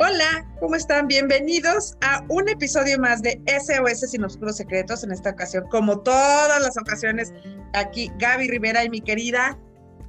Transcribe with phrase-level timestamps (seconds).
[0.00, 1.08] Hola, ¿cómo están?
[1.08, 5.02] Bienvenidos a un episodio más de SOS Sin Oscuros Secretos.
[5.02, 7.34] En esta ocasión, como todas las ocasiones,
[7.74, 9.58] aquí Gaby Rivera y mi querida.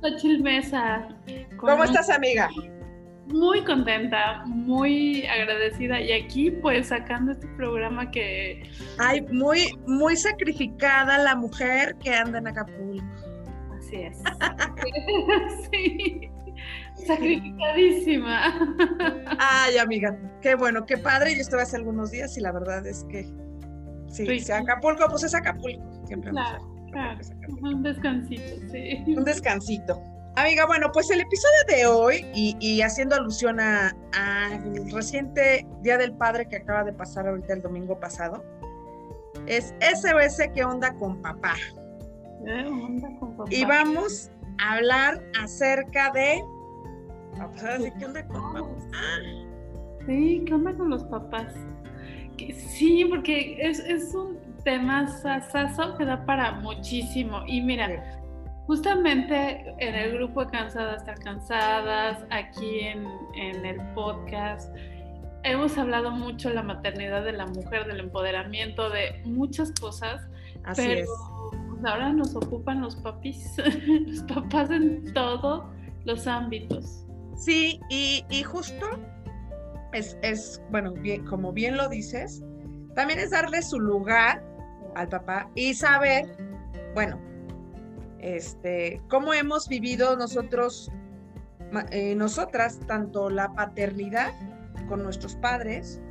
[0.04, 1.08] Ochil Mesa.
[1.58, 2.50] ¿Cómo estás, amiga?
[3.30, 8.70] Muy contenta, muy agradecida y aquí pues sacando este programa que...
[9.00, 13.04] Ay, muy, muy sacrificada la mujer que anda en Acapulco.
[13.76, 14.20] Así es.
[15.72, 16.30] sí.
[17.06, 18.76] Sacrificadísima.
[19.40, 21.36] Ay, amiga, qué bueno, qué padre.
[21.36, 23.24] Yo estuve hace algunos días y la verdad es que
[24.08, 25.84] sí, si Acapulco, pues es Acapulco.
[26.06, 27.20] Siempre claro, claro.
[27.62, 29.04] Un descansito, sí.
[29.08, 30.02] Un descansito.
[30.36, 36.48] Amiga, bueno, pues el episodio de hoy, y, haciendo alusión al reciente Día del Padre
[36.48, 38.44] que acaba de pasar ahorita el domingo pasado,
[39.48, 41.56] es SOS ¿Qué onda con papá?
[42.46, 43.50] ¿Qué onda con papá?
[43.54, 46.42] Y vamos a hablar acerca de
[47.98, 48.64] ¿qué onda con papás?
[50.06, 51.54] Sí, ¿qué onda con los papás?
[52.54, 57.44] sí, porque es, un tema sasazo que da para muchísimo.
[57.48, 58.22] Y mira,
[58.66, 63.06] justamente en el grupo de Cansadas Estar Cansadas, aquí en,
[63.66, 64.74] el podcast,
[65.44, 70.22] hemos hablado mucho de la maternidad de la mujer, del empoderamiento, de muchas cosas.
[70.64, 71.10] Así pero es.
[71.70, 73.56] Pues, ahora nos ocupan los papis,
[74.08, 75.64] los papás en todos
[76.06, 77.06] los ámbitos.
[77.40, 78.86] Sí, y, justo
[79.94, 82.44] es, bueno, bien, como bien lo dices,
[82.96, 84.44] también es darle su lugar
[84.96, 86.36] al papá y saber,
[86.94, 87.18] bueno,
[88.20, 90.92] este, cómo hemos vivido nosotros,
[91.92, 94.34] eh, nosotras, tanto la paternidad
[94.90, 96.02] con nuestros padres,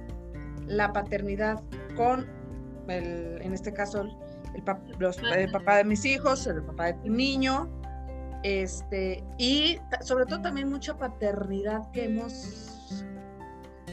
[0.67, 1.63] la paternidad
[1.95, 2.27] con,
[2.89, 4.17] el, en este caso, el,
[4.55, 7.78] el papá de mis hijos, el papá de tu niño,
[8.43, 13.05] este, y sobre todo también mucha paternidad que hemos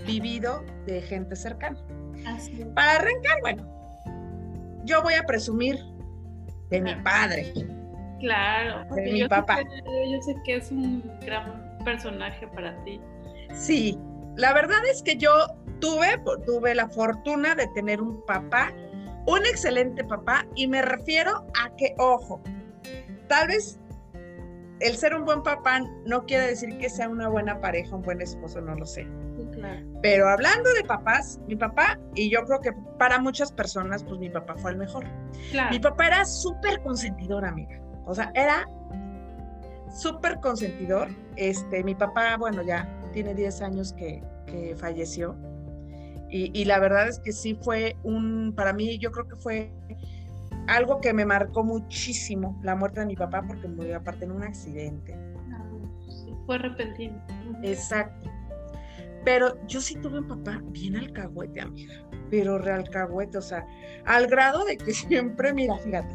[0.06, 1.80] vivido de gente cercana.
[2.74, 3.66] Para arrancar, bueno,
[4.84, 5.78] yo voy a presumir
[6.70, 7.54] de mi padre.
[8.20, 9.60] Claro, de mi papá.
[9.62, 13.00] yo sé que es un gran personaje para ti.
[13.54, 13.98] Sí,
[14.36, 15.32] la verdad es que yo
[15.80, 18.72] tuve, tuve la fortuna de tener un papá,
[19.28, 22.42] un excelente papá, y me refiero a que, ojo,
[23.28, 23.80] tal vez
[24.86, 28.22] el ser un buen papá no quiere decir que sea una buena pareja, un buen
[28.22, 29.08] esposo, no lo sé.
[30.02, 34.30] Pero hablando de papás, mi papá, y yo creo que para muchas personas, pues mi
[34.30, 35.06] papá fue el mejor.
[35.72, 37.82] Mi papá era súper consentidor, amiga.
[38.06, 38.70] O sea, era
[39.92, 41.10] súper consentidor.
[41.36, 44.22] Este, mi papá, bueno, ya tiene 10 años que,
[44.78, 45.36] falleció.
[46.30, 49.74] Y, y, la verdad es que sí fue un, para mí, yo creo que fue
[50.68, 54.44] algo que me marcó muchísimo, la muerte de mi papá, porque murió aparte en un
[54.44, 55.16] accidente.
[55.52, 55.64] Ah,
[56.46, 57.22] fue repentino.
[57.64, 58.30] Exacto.
[59.24, 61.96] Pero yo sí tuve un papá bien alcahuete, amiga,
[62.30, 63.66] pero realcahuete, o sea,
[64.06, 66.14] al grado de que siempre, mira, fíjate,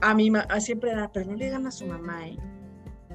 [0.00, 2.36] a mí siempre era, pero no le digan a su mamá, ¿eh?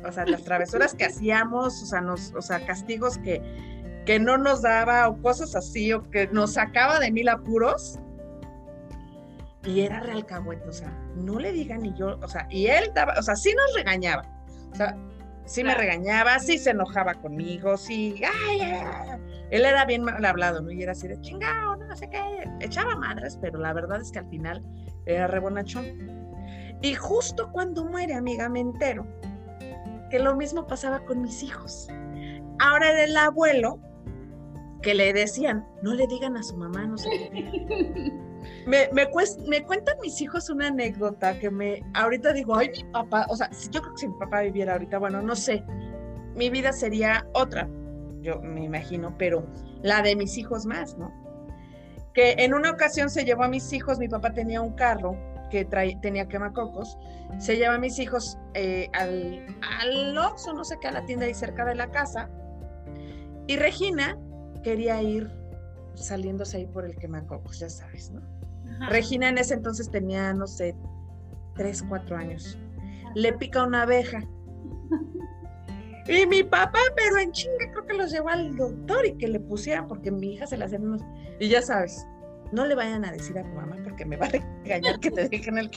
[0.07, 3.41] O sea, las travesuras que hacíamos, o sea, nos, o sea, castigos que,
[4.05, 7.99] que no nos daba, o cosas así, o que nos sacaba de mil apuros,
[9.65, 13.13] y era realcahuete, o sea, no le digan ni yo, o sea, y él daba,
[13.17, 14.23] o sea, sí nos regañaba,
[14.71, 14.97] o sea,
[15.45, 19.19] sí me regañaba, sí se enojaba conmigo, sí, ay, ay,
[19.51, 20.71] él era bien mal hablado, ¿no?
[20.71, 24.19] Y era así de chingado, no sé qué, echaba madres, pero la verdad es que
[24.19, 24.63] al final
[25.05, 25.85] era rebonachón.
[26.81, 29.05] Y justo cuando muere, amiga, me entero
[30.09, 31.87] que lo mismo pasaba con mis hijos.
[32.59, 33.79] Ahora era el abuelo
[34.81, 38.11] que le decían, no le digan a su mamá, no sé qué.
[38.65, 43.35] Me, me, cuentan mis hijos una anécdota que me, ahorita digo, ay, mi papá, o
[43.35, 45.63] sea, yo creo que si mi papá viviera ahorita, bueno, no sé,
[46.35, 47.67] mi vida sería otra,
[48.21, 49.45] yo me imagino, pero
[49.81, 51.11] la de mis hijos más, ¿no?
[52.13, 55.15] Que en una ocasión se llevó a mis hijos, mi papá tenía un carro
[55.49, 55.65] que
[56.01, 56.97] tenía quemacocos,
[57.39, 59.45] se lleva a mis hijos eh, al,
[59.79, 62.29] al Oxxo, no sé qué, a la tienda ahí cerca de la casa,
[63.47, 64.17] y Regina
[64.63, 65.40] quería ir
[65.95, 68.21] saliéndose ahí por el quemacocos, ya sabes, ¿no?
[68.89, 70.75] Regina en ese entonces tenía, no sé,
[71.55, 72.57] tres, cuatro años.
[73.15, 74.27] Le pica una abeja.
[76.07, 79.39] Y mi papá, pero en chinga, creo que los llevó al doctor y que le
[79.39, 81.01] pusieran, porque mi hija se la hacen unos.
[81.39, 82.05] Y ya sabes,
[82.51, 85.29] no le vayan a decir a tu mamá porque me va a regañar que te
[85.29, 85.69] dejen el.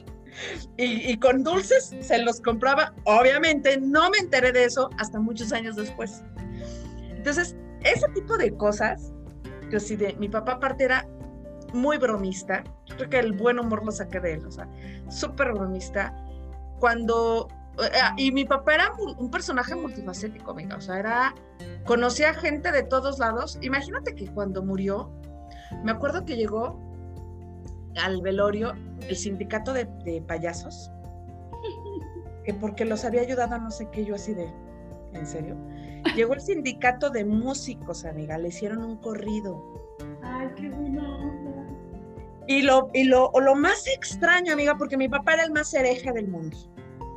[0.77, 2.95] Y, y con dulces se los compraba.
[3.05, 6.23] Obviamente, no me enteré de eso hasta muchos años después.
[7.11, 9.14] Entonces, ese tipo de cosas,
[9.75, 11.05] yo sí, de mi papá aparte era
[11.73, 12.62] muy bromista.
[12.87, 14.69] Yo creo que el buen humor lo saqué de él, o sea,
[15.09, 16.15] súper bromista.
[16.79, 17.49] Cuando
[18.17, 20.76] y mi papá era un personaje multifacético, amiga.
[20.76, 21.35] O sea, era.
[21.85, 23.59] Conocía gente de todos lados.
[23.62, 25.11] Imagínate que cuando murió,
[25.82, 26.79] me acuerdo que llegó
[28.00, 28.75] al velorio
[29.09, 29.87] el sindicato de,
[30.27, 30.93] payasos,
[32.44, 34.49] que porque los había ayudado a no sé qué, yo así de,
[35.15, 35.56] ¿en serio?
[36.17, 39.62] Llegó el sindicato de músicos, amiga, le hicieron un corrido.
[40.23, 41.67] Ay, qué buena
[42.47, 46.12] Y lo, y lo, lo más extraño, amiga, porque mi papá era el más hereje
[46.12, 46.56] del mundo.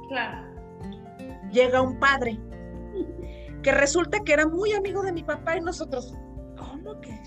[0.10, 0.48] Claro.
[1.52, 2.40] Llega un padre
[3.62, 6.16] que resulta que era muy amigo de mi papá y nosotros,
[6.58, 7.20] ¿cómo que?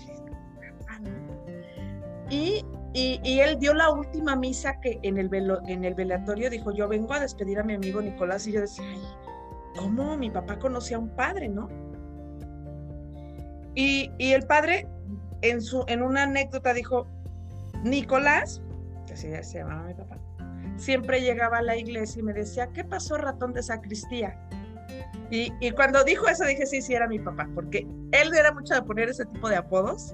[2.29, 5.29] Y y, él dio la última misa que en el,
[5.67, 8.47] en el velatorio dijo, yo vengo a despedir a mi amigo Nicolás.
[8.47, 8.99] Y yo decía, Ay,
[9.77, 11.69] ¿cómo mi papá conocía a un padre, no?
[13.73, 14.87] Y, el padre
[15.41, 17.07] en, su, en una anécdota dijo,
[17.83, 18.61] Nicolás,
[19.07, 20.17] que así se llamaba mi papá,
[20.75, 24.37] siempre llegaba a la iglesia y me decía, ¿qué pasó ratón de sacristía?
[25.29, 28.73] Y, y, cuando dijo eso dije, sí, sí, era mi papá, porque él era mucho
[28.73, 30.13] de poner ese tipo de apodos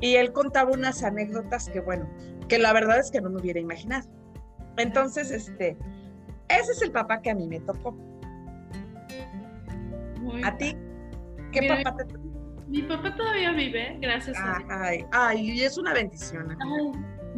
[0.00, 2.10] y él contaba unas anécdotas que, bueno,
[2.48, 4.10] que la verdad es que no me hubiera imaginado.
[4.76, 5.78] Entonces, este,
[6.48, 7.96] ese es el papá que a mí me tocó.
[10.44, 10.76] ¿A ti?
[11.52, 12.04] ¿Qué papá te?
[12.68, 14.70] Mi papá todavía vive, gracias a Dios.
[14.70, 16.56] Ay, ay, es una bendición.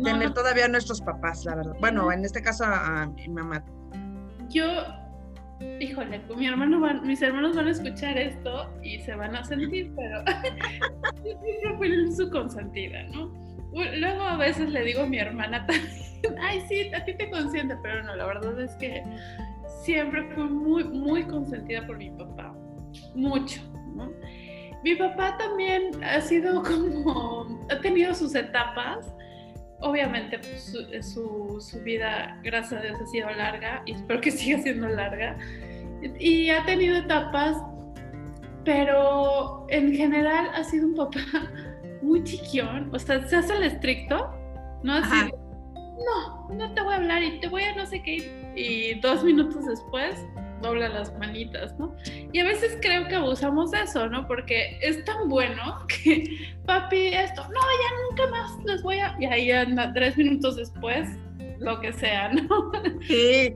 [0.02, 1.76] tener todavía a nuestros papás, la verdad.
[1.80, 3.64] Bueno, en este caso a mi mamá.
[4.48, 4.64] Yo
[5.80, 10.24] híjole, mi hermano mis hermanos van a escuchar esto y se van a sentir, pero
[11.24, 13.32] yo siempre fui su consentida, ¿no?
[13.72, 15.88] Luego a veces le digo a mi hermana también,
[16.40, 19.02] ay, sí, a ti te consiente, pero no, la verdad es que
[19.82, 22.54] siempre fui muy, muy consentida por mi papá,
[23.14, 23.60] mucho,
[23.94, 24.10] ¿no?
[24.84, 29.14] Mi papá también ha sido como, ha tenido sus etapas,
[29.80, 34.58] obviamente pues, su, su, vida, gracias a Dios, ha sido larga y espero que siga
[34.60, 35.38] siendo larga.
[36.18, 37.56] Y ha tenido etapas,
[38.64, 41.20] pero en general ha sido un papá
[42.02, 42.94] muy chiquión.
[42.94, 44.30] O sea, se hace el estricto,
[44.82, 45.00] ¿no?
[45.00, 48.52] No, no te voy a hablar y te voy a no sé qué.
[48.54, 50.26] Y dos minutos después,
[50.64, 51.94] dobla las manitas, ¿no?
[52.32, 54.26] Y a veces creo que abusamos de eso, ¿no?
[54.26, 59.16] Porque es tan bueno que, papi, esto, no, ya nunca más les voy a...
[59.20, 61.08] Y ahí anda, tres minutos después,
[61.60, 62.72] lo que sea, ¿no?
[63.06, 63.54] Sí.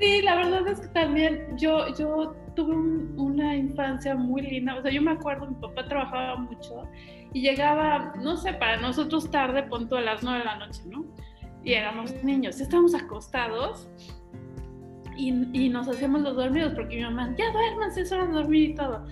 [0.00, 4.76] Sí, la verdad es que también yo, yo tuve una infancia muy linda.
[4.76, 6.82] O sea, yo me acuerdo, mi papá trabajaba mucho
[7.32, 11.04] y llegaba, no sé, para nosotros tarde, punto a las nueve de la noche, ¿no?
[11.64, 13.88] Y éramos niños, estábamos acostados
[15.16, 18.74] y, nos hacíamos los dormidos porque mi mamá, ya duérmanse, es hora de dormir y
[18.74, 19.04] todo.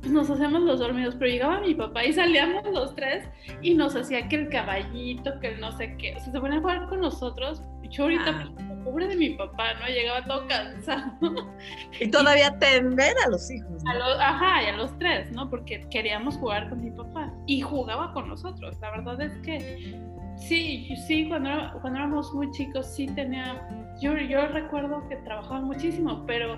[0.00, 3.28] Pues nos hacíamos los dormidos, pero llegaba mi papá y salíamos los tres
[3.62, 6.58] y nos hacía que el caballito, que el no sé qué, o sea, se ponía
[6.58, 7.62] a jugar con nosotros.
[7.82, 8.74] Y yo ahorita, ah.
[8.84, 9.86] pobre de mi papá, ¿no?
[9.86, 11.12] Llegaba todo cansado.
[12.00, 13.82] Y todavía atender a los hijos.
[13.86, 15.48] A los, ajá, y a los tres, ¿no?
[15.48, 18.78] Porque queríamos jugar con mi papá y jugaba con nosotros.
[18.80, 19.98] La verdad es que
[20.36, 21.50] sí, sí, cuando,
[21.80, 24.14] cuando éramos muy chicos sí tenía yo,
[24.48, 26.56] recuerdo que trabajaba muchísimo, pero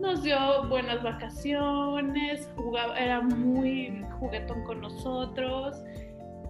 [0.00, 5.82] nos dio buenas vacaciones, jugaba, era muy juguetón con nosotros,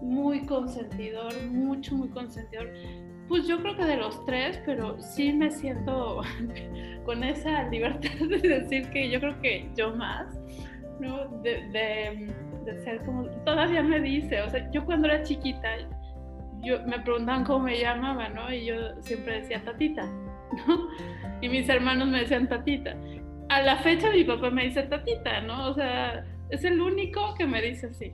[0.02, 2.72] muy consentidor, mucho, muy consentidor.
[3.28, 6.22] Pues yo creo que de los tres, pero sí me siento
[7.04, 10.38] con esa libertad de decir que yo creo que yo más,
[11.00, 11.28] ¿no?
[11.42, 12.34] De, de,
[12.64, 15.68] de ser como, todavía me dice, o sea, yo cuando era chiquita,
[16.62, 18.52] yo, me preguntaban cómo me llamaba, ¿no?
[18.52, 20.06] Y yo siempre decía tatita,
[20.66, 20.88] ¿no?
[21.40, 22.96] Y mis hermanos me decían tatita.
[23.48, 25.68] A la fecha mi papá me dice tatita, ¿no?
[25.68, 28.12] O sea, es el único que me dice así,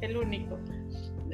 [0.00, 0.58] el único.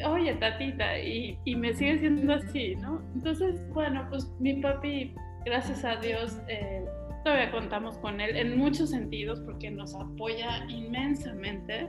[0.07, 3.03] Oye, tatita, y, y me sigue siendo así, ¿no?
[3.15, 5.15] Entonces, bueno, pues mi papi,
[5.45, 6.85] gracias a Dios, eh,
[7.25, 11.89] todavía contamos con él en muchos sentidos porque nos apoya inmensamente.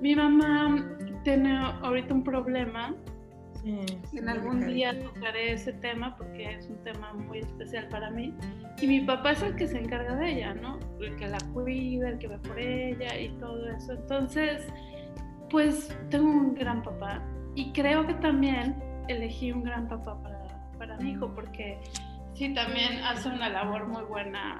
[0.00, 2.94] Mi mamá tiene ahorita un problema
[3.64, 8.34] en algún día tocaré ese tema porque es un tema muy especial para mí.
[8.80, 10.78] Y mi papá es el que se encarga de ella, ¿no?
[11.00, 13.92] El que la cuida, el que ve por ella y todo eso.
[13.92, 14.66] Entonces,
[15.50, 17.22] pues tengo un gran papá
[17.54, 18.76] y creo que también
[19.08, 21.78] elegí un gran papá para, para mi hijo porque
[22.34, 24.58] sí, también hace una labor muy buena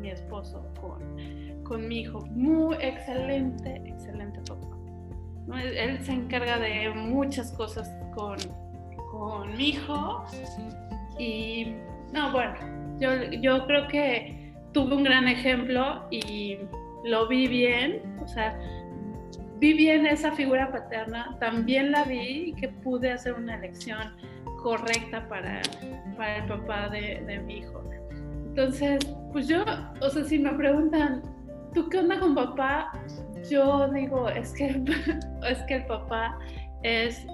[0.00, 2.20] mi esposo con, con mi hijo.
[2.30, 4.69] Muy excelente, excelente papá.
[5.54, 8.36] Él, se encarga de muchas cosas con,
[9.10, 10.24] con mi hijo
[11.18, 11.74] y
[12.12, 12.54] no, bueno,
[12.98, 16.58] yo, yo creo que tuve un gran ejemplo y
[17.04, 18.58] lo vi bien, o sea,
[19.58, 24.16] vi bien esa figura paterna, también la vi y que pude hacer una elección
[24.62, 25.62] correcta para,
[26.16, 27.82] para el papá de, de mi hijo.
[28.48, 28.98] Entonces,
[29.32, 29.64] pues yo,
[30.00, 31.22] o sea, si me preguntan,
[31.74, 32.92] ¿tú qué onda con papá?
[33.48, 34.66] Yo digo, es que,
[35.48, 36.38] es que el papá
[36.82, 37.26] es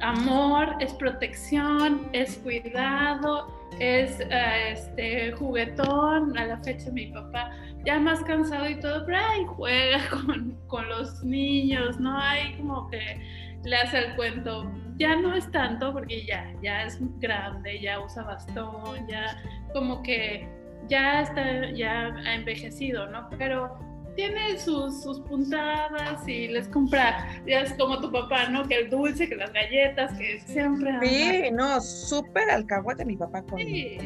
[0.00, 3.48] amor, es protección, es cuidado,
[3.80, 6.36] es eh, este, juguetón.
[6.36, 7.50] A la fecha mi papá
[7.84, 12.18] ya más cansado y todo, pero ahí juega con, con los niños, ¿no?
[12.20, 13.20] Hay como que
[13.64, 14.70] le hace el cuento.
[14.96, 19.40] Ya no es tanto porque ya, ya es grande, ya usa bastón, ya
[19.72, 20.48] como que
[20.88, 23.28] ya está, ya ha envejecido, ¿no?
[23.38, 23.78] Pero
[24.18, 28.66] tiene sus, sus puntadas y les compra, ya es como tu papá, ¿no?
[28.66, 30.98] Que el dulce, que las galletas, que siempre...
[31.00, 33.60] Sí, no, súper alcahuete mi papá con...
[33.60, 33.96] Sí,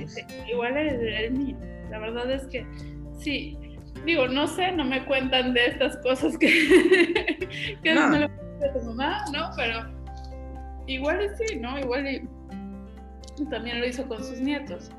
[0.51, 1.57] igual el, el mío.
[1.91, 2.67] La verdad es que
[3.21, 3.57] sí,
[4.05, 8.09] digo, no sé, no me cuentan de estas cosas que, que no.
[8.09, 9.49] me lo de tu mamá, ¿no?
[9.57, 9.81] Pero
[10.87, 11.79] igual sí, ¿no?
[11.79, 12.29] Igual y,
[13.49, 14.91] también lo hizo con sus nietos.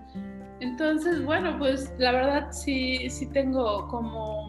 [0.59, 4.42] Entonces, bueno, pues la verdad sí, sí tengo como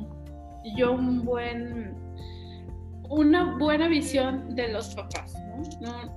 [0.77, 1.95] yo un buen,
[3.09, 5.35] una buena visión de los papás,
[5.81, 6.15] ¿no?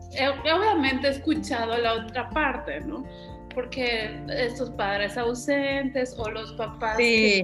[0.56, 3.04] obviamente he escuchado la otra parte, ¿no?
[3.54, 7.44] Porque estos padres ausentes o los papás sí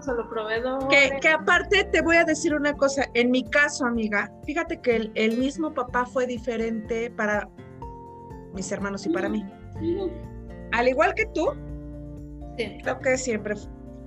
[0.00, 0.88] solo proveedor.
[0.88, 5.38] Que, aparte te voy a decir una cosa, en mi caso, amiga, fíjate que el,
[5.38, 7.48] mismo papá fue diferente para
[8.54, 9.44] mis hermanos y para mí.
[10.72, 11.48] Al igual que tú,
[12.56, 13.54] creo que siempre,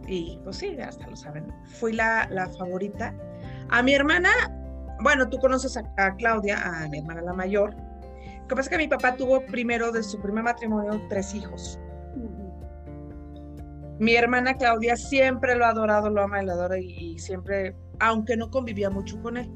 [0.08, 3.14] y pues sí, hasta lo saben, fui la, la favorita.
[3.70, 4.30] A mi hermana,
[5.02, 7.74] bueno, tú conoces a, Claudia, a mi hermana la mayor.
[7.74, 11.80] Lo que pasa es que mi papá tuvo primero de su primer matrimonio tres hijos.
[13.98, 18.36] Mi hermana Claudia siempre lo ha adorado, lo ama y lo adora y, siempre, aunque
[18.36, 19.50] no convivía mucho con él.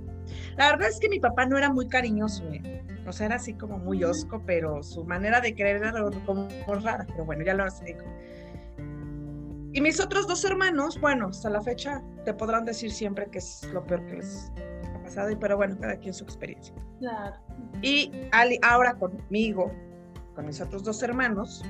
[0.56, 2.84] La verdad es que mi papá no era muy cariñoso, ¿eh?
[3.06, 5.92] o sea, era así como muy osco, pero su manera de querer era
[6.26, 8.06] como rara, pero bueno, ya lo dijo.
[9.80, 13.64] Y mis otros dos hermanos, bueno, hasta la fecha te podrán decir siempre que es
[13.72, 14.52] lo peor que les
[14.94, 16.76] ha pasado, pero bueno, cada quien su experiencia.
[17.00, 17.38] Claro.
[17.82, 18.12] Y
[18.62, 19.72] ahora conmigo,
[20.36, 21.64] con mis otros dos hermanos,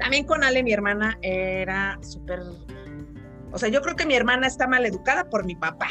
[0.00, 2.40] también con Ale, mi hermana, era súper...
[3.52, 5.86] O sea, yo creo que mi hermana está mal educada por mi papá,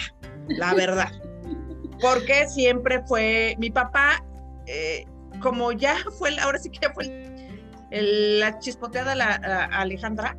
[0.50, 1.14] la verdad.
[2.02, 4.22] Porque siempre fue mi papá,
[4.66, 5.06] eh,
[5.42, 7.56] como ya fue, ahora sí que ya fue
[7.92, 10.36] la chispoteada la, la Alejandra,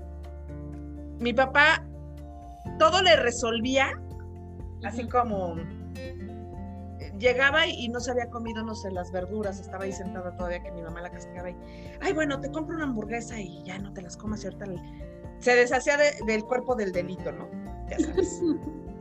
[1.23, 1.85] mi papá
[2.79, 4.01] todo le resolvía,
[4.85, 5.57] así como
[7.19, 10.73] llegaba y, no se había comido, no sé, las verduras, estaba ahí sentada todavía que
[10.73, 11.57] mi mamá la castigaba y,
[12.01, 14.67] ay, bueno, te compro una hamburguesa y ya no te las comas, cierta
[15.39, 17.49] se deshacía del cuerpo del delito, ¿no?
[17.89, 18.41] Ya sabes.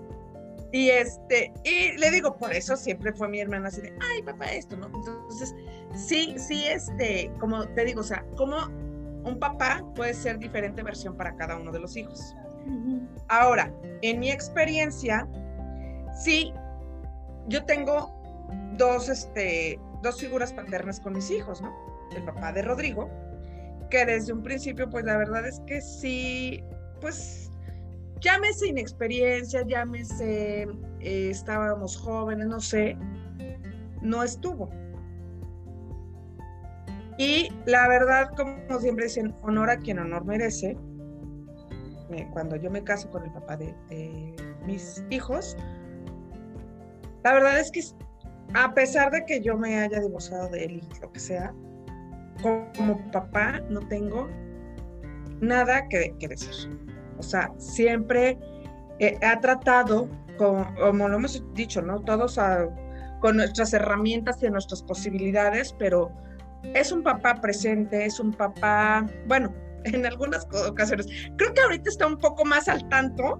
[0.71, 4.45] y este, y le digo, por eso siempre fue mi hermana así de, ay, papá,
[4.45, 4.87] esto, ¿no?
[4.87, 5.55] Entonces,
[5.95, 8.57] sí, sí, este, como te digo, o sea, como
[9.23, 12.35] un papá puede ser diferente versión para cada uno de los hijos.
[13.27, 15.27] Ahora, en mi experiencia,
[16.23, 16.53] sí,
[17.47, 18.13] yo tengo
[18.77, 21.73] dos, este, dos figuras paternas con mis hijos, ¿no?
[22.15, 23.09] El papá de Rodrigo,
[23.89, 26.63] que desde un principio, pues la verdad es que sí,
[26.99, 27.51] pues
[28.19, 30.67] llámese inexperiencia, llámese
[30.99, 32.97] eh, estábamos jóvenes, no sé,
[34.01, 34.69] no estuvo.
[37.21, 40.75] Y la verdad, como siempre dicen, honor a quien honor merece.
[42.33, 43.75] Cuando yo me caso con el papá de
[44.65, 45.55] mis hijos,
[47.23, 47.83] la verdad es que
[48.55, 51.53] a pesar de que yo me haya divorciado de él y lo que sea,
[52.41, 54.27] como papá no tengo
[55.41, 56.75] nada que, decir.
[57.19, 58.39] O sea, siempre
[59.21, 60.09] ha tratado,
[60.39, 62.01] como, lo hemos dicho, ¿no?
[62.01, 62.39] Todos
[63.19, 66.11] con nuestras herramientas y nuestras posibilidades, pero
[66.73, 69.53] es un papá presente, es un papá, bueno,
[69.85, 71.07] en algunas ocasiones.
[71.37, 73.39] Creo que ahorita está un poco más al tanto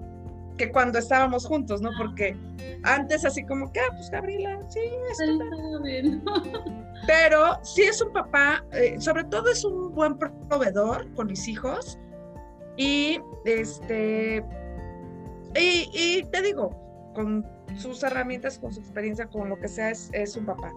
[0.56, 1.90] que cuando estábamos juntos, ¿no?
[1.96, 2.36] Porque
[2.82, 6.22] antes así como que, ah, pues Gabriela, sí, está bien.
[7.06, 11.98] Pero sí es un papá, eh, sobre todo es un buen proveedor con mis hijos
[12.76, 14.44] y este,
[15.56, 16.70] y, y te digo,
[17.14, 17.44] con
[17.76, 20.72] sus herramientas, con su experiencia, con lo que sea, es, es un papá.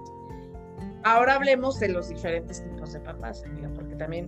[1.06, 4.28] Ahora hablemos de los diferentes tipos de papás, amiga, porque también,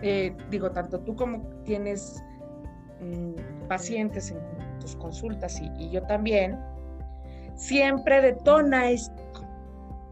[0.00, 2.22] eh, digo, tanto tú como tienes
[3.00, 4.38] mm, pacientes en
[4.78, 6.56] tus consultas y, yo también,
[7.56, 9.12] siempre detona esto,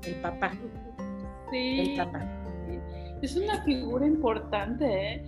[0.05, 0.51] el papá.
[1.53, 1.93] Sí.
[1.93, 2.27] El papá.
[3.23, 5.25] Es una figura importante, ¿eh?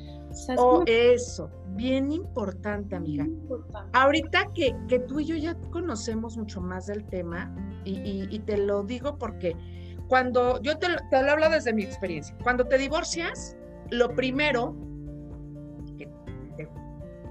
[0.59, 3.29] O, eso, bien importante, amiga.
[3.93, 7.55] Ahorita que, que, tú y yo ya conocemos mucho más del tema,
[7.85, 9.55] y, te lo digo porque
[10.09, 13.57] cuando yo te, te lo hablo desde mi experiencia, cuando te divorcias,
[13.91, 14.77] lo primero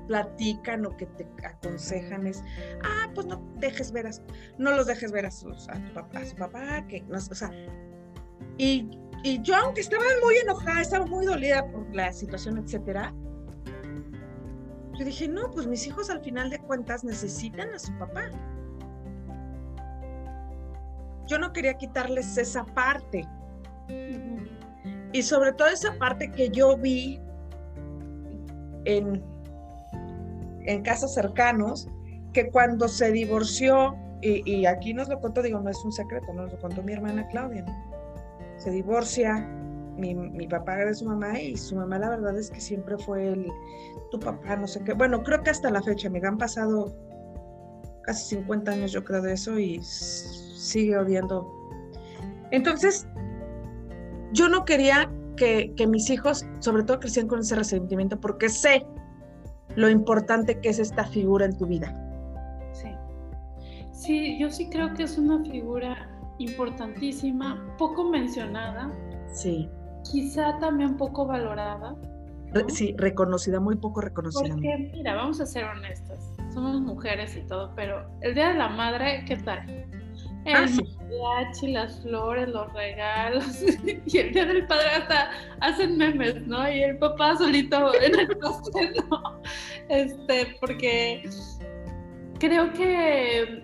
[0.08, 2.44] platican o que te aconsejan es,
[2.84, 4.12] ah, pues no dejes ver a,
[4.58, 5.50] no los dejes ver a, su
[5.94, 7.51] papá, a su papá, que no, o sea,
[8.58, 8.89] y,
[9.24, 13.13] y yo aunque estaba muy enojada, estaba muy dolida por la situación, etcétera,
[15.00, 18.30] yo dije, no, pues mis hijos al final de cuentas necesitan a su papá.
[21.25, 23.27] Yo no quería quitarles esa parte.
[25.12, 27.22] Y sobre todo esa parte que yo vi
[28.86, 29.24] en,
[30.62, 31.88] en casos cercanos,
[32.34, 36.51] que cuando se divorció, y, aquí nos lo contó, digo, no es un secreto, nos
[36.51, 37.65] lo contó mi hermana Claudia,
[38.58, 39.36] se divorcia
[39.98, 43.27] mi, mi, papá de su mamá y su mamá la verdad es que siempre fue
[43.27, 43.51] el,
[44.12, 44.94] tu papá, no sé qué.
[44.94, 46.96] Bueno, creo que hasta la fecha, me han pasado
[48.03, 49.82] casi 50 años yo creo de eso y
[50.63, 51.51] sigue odiando.
[52.51, 53.08] Entonces,
[54.32, 58.86] yo no quería que, mis hijos, sobre todo, crecieran con ese resentimiento porque sé
[59.75, 61.93] lo importante que es esta figura en tu vida.
[62.72, 62.89] Sí.
[63.91, 68.91] Sí, yo sí creo que es una figura importantísima, poco mencionada.
[69.32, 69.70] Sí.
[70.10, 71.96] Quizá también poco valorada.
[72.67, 74.53] Sí, reconocida, muy poco reconocida.
[74.53, 78.70] Porque, mira, vamos a ser honestas, somos mujeres y todo, pero el Día de la
[78.70, 79.88] Madre, ¿qué tal?
[80.45, 80.67] El ah,
[81.00, 83.63] mariachi, las flores, los regalos.
[84.05, 85.31] Y el día del padre hasta
[85.62, 86.69] hacen memes, ¿no?
[86.69, 89.41] Y el papá solito en el pastel, ¿no?
[89.89, 91.23] Este, porque
[92.39, 93.63] creo que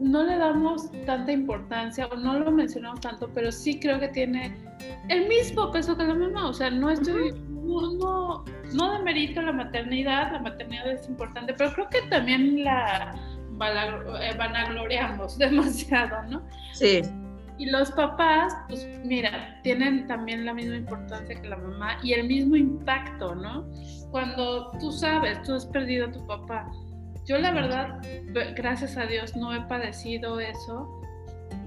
[0.00, 4.56] no le damos tanta importancia o no lo mencionamos tanto, pero sí creo que tiene
[5.08, 6.48] el mismo peso que la mamá.
[6.48, 7.32] O sea, no estoy.
[7.48, 13.14] No, no, no demerito la maternidad, la maternidad es importante, pero creo que también la
[13.60, 16.42] vanagloriamos demasiado, ¿no?
[16.72, 17.02] Sí.
[17.58, 22.26] Y los papás, pues mira, tienen también la misma importancia que la mamá y el
[22.26, 23.68] mismo impacto, ¿no?
[24.10, 26.70] Cuando tú sabes, tú has perdido a tu papá.
[27.26, 28.00] Yo la verdad,
[28.56, 30.88] gracias a Dios, no he padecido eso.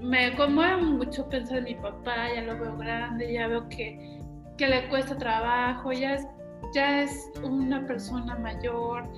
[0.00, 4.20] Me conmueve mucho pensar en mi papá, ya lo veo grande, ya veo que,
[4.58, 6.26] que le cuesta trabajo, ya es,
[6.74, 9.08] ya es una persona mayor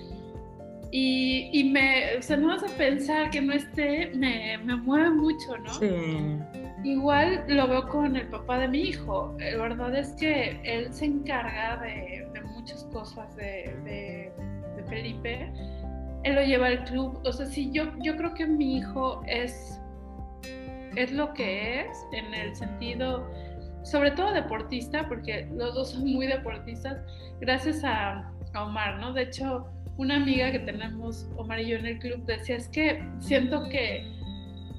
[0.91, 5.11] y, y me, o sea, no vas a pensar que no esté, me, me mueve
[5.11, 5.75] mucho, ¿no?
[5.75, 6.39] Sí.
[6.85, 9.35] Igual lo veo con el papá de mi hijo.
[9.39, 14.33] La verdad es que él se encarga de, de muchas cosas de, de,
[14.77, 15.53] de, Felipe.
[16.23, 17.21] Él lo lleva al club.
[17.25, 19.81] O sea, sí, yo, yo creo que mi hijo es,
[20.95, 23.29] es lo que es en el sentido,
[23.83, 26.99] sobre todo deportista, porque los dos son muy deportistas,
[27.41, 29.13] gracias a, a Omar, ¿no?
[29.13, 29.67] De hecho,
[29.99, 34.07] una amiga que tenemos, Omar y yo en el club, decía, es que siento que,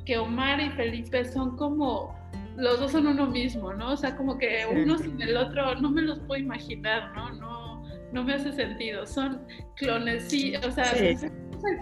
[0.06, 2.15] que Omar y Felipe son como,
[2.56, 3.93] los dos son uno mismo, ¿no?
[3.93, 7.32] O sea, como que uno sin el otro, no me los puedo imaginar, ¿no?
[7.34, 9.41] No, no me hace sentido, son
[9.75, 11.32] clones, sí, o sea, es el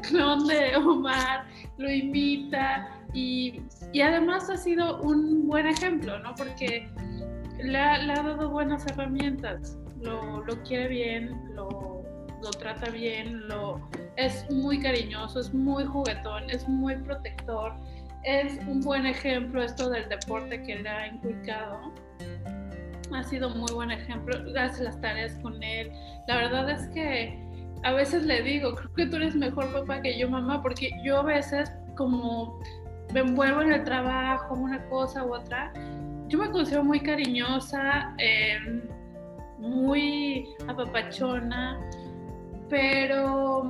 [0.08, 1.46] clon de Omar,
[1.78, 6.34] lo imita y, y, además ha sido un buen ejemplo, ¿no?
[6.36, 6.90] Porque
[7.62, 11.95] le ha, le ha dado buenas herramientas, lo, lo quiere bien, lo
[12.46, 13.82] lo trata bien, lo,
[14.18, 17.74] es muy cariñoso, es muy juguetón, es muy protector,
[18.24, 21.92] es un buen ejemplo esto del deporte que le ha inculcado.
[23.12, 25.92] Ha sido muy buen ejemplo, hace las tareas con él.
[26.28, 27.40] La verdad es que
[27.84, 31.20] a veces le digo, creo que tú eres mejor papá que yo mamá, porque yo
[31.20, 32.60] a veces como
[33.12, 35.74] me envuelvo en el trabajo, una cosa u otra,
[36.28, 38.58] yo me considero muy cariñosa, eh,
[39.58, 41.80] muy apapachona,
[42.70, 43.64] pero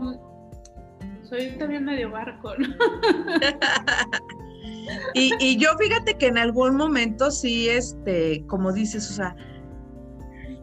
[1.24, 2.68] soy también medio barco, ¿no?
[5.14, 9.36] y, yo fíjate que en algún momento sí, este, como dices, o sea,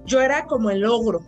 [0.05, 1.21] yo era como el ogro,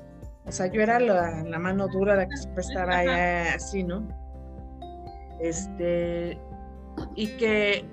[0.47, 4.07] o sea, yo era la, mano dura, la que siempre estaba allá así, ¿no?
[5.41, 6.39] Este,
[7.17, 7.85] y que,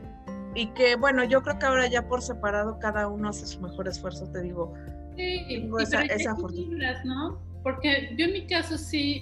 [0.54, 3.88] y que, bueno, yo creo que ahora ya por separado cada uno hace su mejor
[3.88, 4.74] esfuerzo, te digo.
[5.16, 7.04] Sí, tengo esa, esa fortuna.
[7.04, 7.51] ¿no?
[7.64, 9.22] Porque yo en mi caso sí,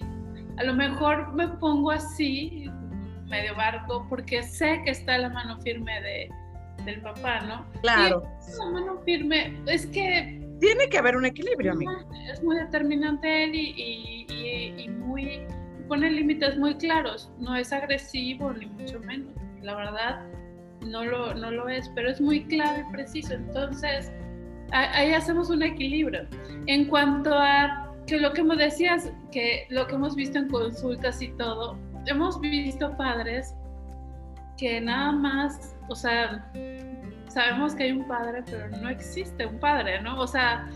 [0.57, 2.69] a lo mejor me pongo así,
[3.27, 6.29] medio barco, porque sé que está la mano firme de,
[6.85, 7.65] del papá, ¿no?
[7.81, 8.23] Claro.
[8.57, 10.39] la mano firme, es que...
[10.59, 11.91] Tiene que haber un equilibrio, amigo.
[12.31, 15.41] Es muy determinante él y, y, y muy...
[15.87, 20.25] pone límites muy claros, no es agresivo ni mucho menos, la verdad
[20.85, 24.11] no lo, no lo es, pero es muy claro y preciso, entonces
[24.71, 26.27] ahí hacemos un equilibrio.
[26.67, 31.21] En cuanto a que lo que me decías, que lo que hemos visto en consultas
[31.21, 33.53] y todo, hemos visto padres
[34.57, 36.51] que nada más, o sea,
[37.29, 40.19] sabemos que hay un padre, pero no existe un padre, ¿no?
[40.19, 40.67] O sea,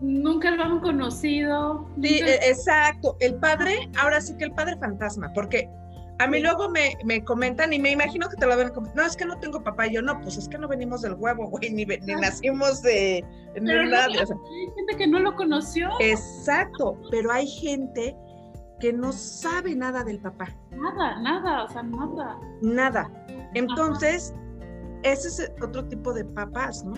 [0.00, 1.90] nunca lo han conocido.
[2.00, 3.16] Sí, e, exacto.
[3.20, 5.68] El padre, ahora sí que el padre fantasma, porque
[6.18, 9.04] a mí luego me, me, comentan y me imagino que te lo ven como, no,
[9.04, 9.86] es que no tengo papá.
[9.88, 13.24] Y yo, no, pues es que no venimos del huevo, güey, ni, ni nacimos de...
[13.54, 15.90] Pero no, hay gente que no lo conoció.
[16.00, 18.16] Exacto, pero hay gente
[18.80, 20.48] que no sabe nada del papá.
[20.70, 22.38] Nada, nada, o sea, nada.
[22.62, 23.10] Nada.
[23.54, 24.34] Entonces,
[25.02, 26.94] ese es otro tipo de papás, ¿no?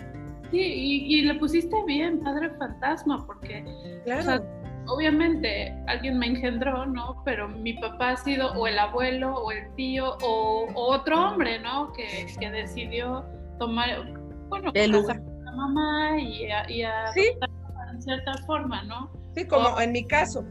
[0.50, 3.64] Sí, y, le pusiste bien, padre fantasma, porque
[4.05, 4.44] claro.
[4.88, 7.22] Obviamente alguien me engendró, ¿no?
[7.25, 11.92] Pero mi papá ha sido o el abuelo o el tío o, otro hombre, ¿no?
[11.92, 13.25] Que, que, decidió
[13.59, 14.12] tomar,
[14.49, 15.16] bueno, lugar.
[15.16, 19.11] a la mamá y a, y en cierta forma, ¿no?
[19.35, 20.44] Sí, como en mi caso.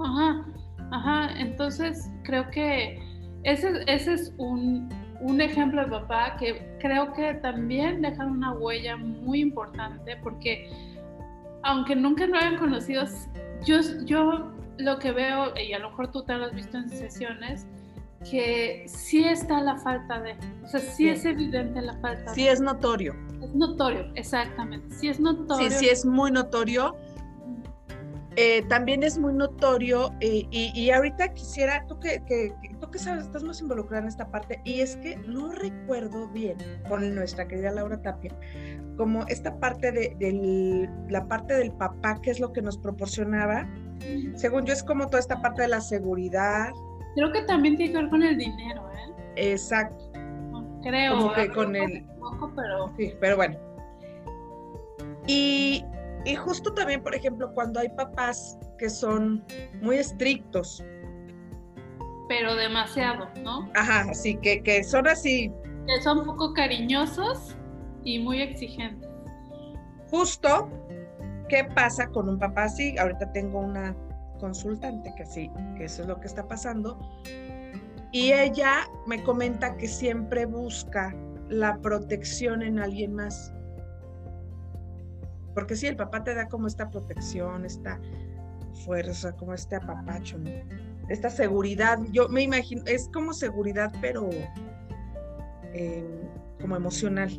[0.00, 0.44] Ajá,
[0.92, 2.98] ajá, entonces creo que
[3.44, 4.88] ese, ese es un,
[5.20, 10.70] un ejemplo de papá que creo que también deja una huella muy importante porque
[11.62, 13.04] aunque nunca lo hayan conocido,
[13.64, 16.88] yo, yo lo que veo, y a lo mejor tú te lo has visto en
[16.88, 17.66] sesiones,
[18.28, 22.34] que sí está la falta de, o sea, sí, es evidente la falta.
[22.34, 23.14] Sí es notorio.
[23.42, 24.94] Es notorio, exactamente.
[24.94, 25.70] Sí es notorio.
[25.70, 26.96] Sí, sí es muy notorio
[28.40, 32.22] eh, también es muy notorio eh, y, ahorita quisiera, tú que,
[32.80, 36.56] tú que sabes, estás más involucrada en esta parte y es que no recuerdo bien
[36.88, 38.32] con nuestra querida Laura Tapia,
[38.96, 43.68] como esta parte de, la parte del papá, que es lo que nos proporcionaba,
[44.36, 46.70] según yo es como toda esta parte de la seguridad.
[47.16, 49.50] Creo que también tiene que ver con el dinero, ¿eh?
[49.52, 50.12] Exacto.
[50.84, 51.16] Creo.
[51.16, 52.06] Como que con el...
[52.54, 52.94] pero...
[52.96, 53.58] Sí, pero bueno.
[55.26, 55.84] Y,
[56.24, 59.44] y justo también, por ejemplo, cuando hay papás que son
[59.80, 60.84] muy estrictos.
[62.28, 63.70] Pero demasiado, ¿no?
[63.74, 65.52] Ajá, sí, que, que son así.
[65.86, 67.56] Que son poco cariñosos
[68.04, 69.08] y muy exigentes.
[70.10, 70.70] Justo,
[71.48, 72.96] ¿qué pasa con un papá así?
[72.98, 73.96] Ahorita tengo una
[74.38, 76.98] consultante que sí, que eso es lo que está pasando.
[78.12, 81.14] Y ella me comenta que siempre busca
[81.48, 83.52] la protección en alguien más.
[85.58, 87.98] Porque sí, el papá te da como esta protección, esta
[88.84, 90.50] fuerza, como este apapacho, ¿no?
[91.08, 91.98] Esta seguridad.
[92.12, 94.30] Yo me imagino, es como seguridad, pero
[95.72, 96.06] em,
[96.60, 97.30] como emocional.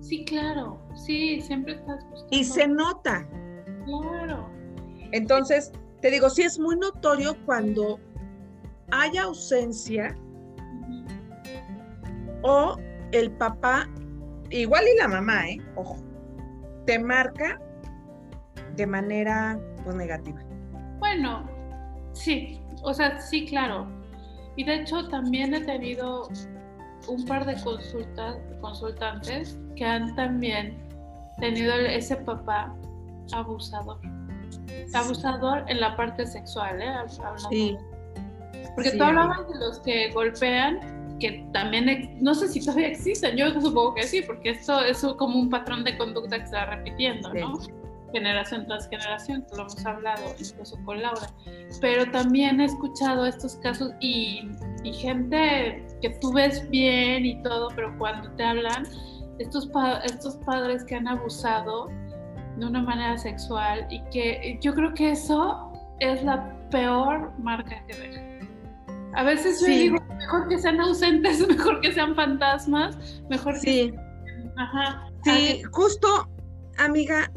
[0.00, 0.84] Sí, claro.
[0.96, 2.26] Sí, siempre estás buscando.
[2.32, 3.24] Y se nota.
[3.84, 4.50] Claro.
[5.12, 8.00] Entonces, te digo, sí es muy notorio cuando
[8.90, 10.18] hay ausencia
[12.42, 12.76] o
[13.12, 13.88] el papá,
[14.50, 15.58] igual y la mamá, ¿eh?
[15.76, 16.11] Ojo
[16.86, 17.60] te marca
[18.76, 20.40] de manera pues, negativa.
[20.98, 21.48] Bueno,
[22.12, 23.86] sí, o sea, sí, claro.
[24.56, 26.28] Y de hecho también he tenido
[27.08, 30.78] un par de consultas, consultantes que han también
[31.40, 32.74] tenido ese papá
[33.32, 33.98] abusador.
[34.94, 36.92] Abusador en la parte sexual, ¿eh?
[37.50, 37.76] Sí.
[38.74, 43.48] Porque tú hablabas de los que golpean que también, no sé si todavía existen, yo
[43.52, 47.32] supongo que sí, porque esto es como un patrón de conducta que se va repitiendo,
[47.32, 47.60] ¿no?
[48.12, 51.30] Generación tras generación, que lo hemos hablado incluso con Laura.
[51.80, 54.50] Pero también he escuchado estos casos y,
[54.82, 58.84] y gente que tú ves bien y todo, pero cuando te hablan,
[59.38, 59.70] estos,
[60.04, 61.88] estos padres que han abusado
[62.56, 67.94] de una manera sexual y que yo creo que eso es la peor marca que
[67.94, 68.21] deja
[69.14, 73.92] a veces yo digo, mejor que sean ausentes, mejor que sean fantasmas, mejor sí.
[73.92, 73.94] que...
[74.56, 75.08] Ajá.
[75.24, 76.28] Sí, justo,
[76.78, 77.30] amiga,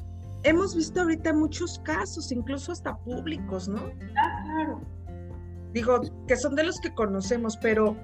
[0.44, 3.92] hemos visto ahorita muchos casos, incluso hasta públicos, ¿no?
[4.18, 4.82] Ah, claro.
[5.74, 7.98] Digo, que son de los que conocemos, pero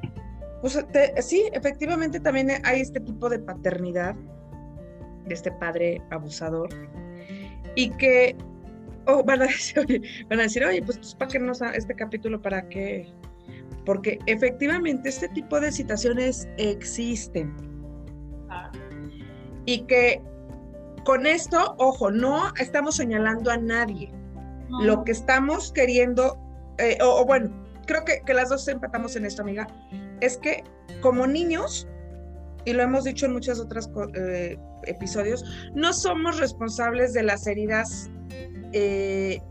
[0.61, 0.85] pues,
[1.21, 4.15] sí, efectivamente también hay este tipo de paternidad
[5.25, 6.69] de este padre abusador
[7.75, 8.35] y que
[9.05, 12.41] oh, van, a decir, van a decir, oye, pues, pues ¿para qué nos este capítulo
[12.41, 13.11] para qué
[13.85, 17.53] porque efectivamente este tipo de situaciones existen.
[19.65, 20.21] Y que
[21.05, 24.11] con esto, ojo, no estamos señalando a nadie.
[24.81, 26.37] Lo que estamos queriendo,
[26.77, 27.51] eh, o, bueno,
[27.85, 29.67] creo que, que, las dos empatamos en esto, amiga,
[30.21, 30.63] es que
[31.01, 31.87] como niños,
[32.65, 38.09] y lo hemos dicho en muchos otros eh, episodios, no somos responsables de las heridas
[38.73, 39.41] eh,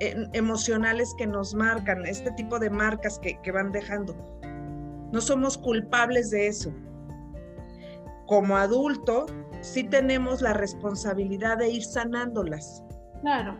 [0.00, 4.16] emocionales que nos marcan, este tipo de marcas que, que van dejando.
[5.12, 6.72] No somos culpables de eso.
[8.26, 9.26] Como adulto,
[9.60, 12.82] sí tenemos la responsabilidad de ir sanándolas.
[13.20, 13.58] Claro.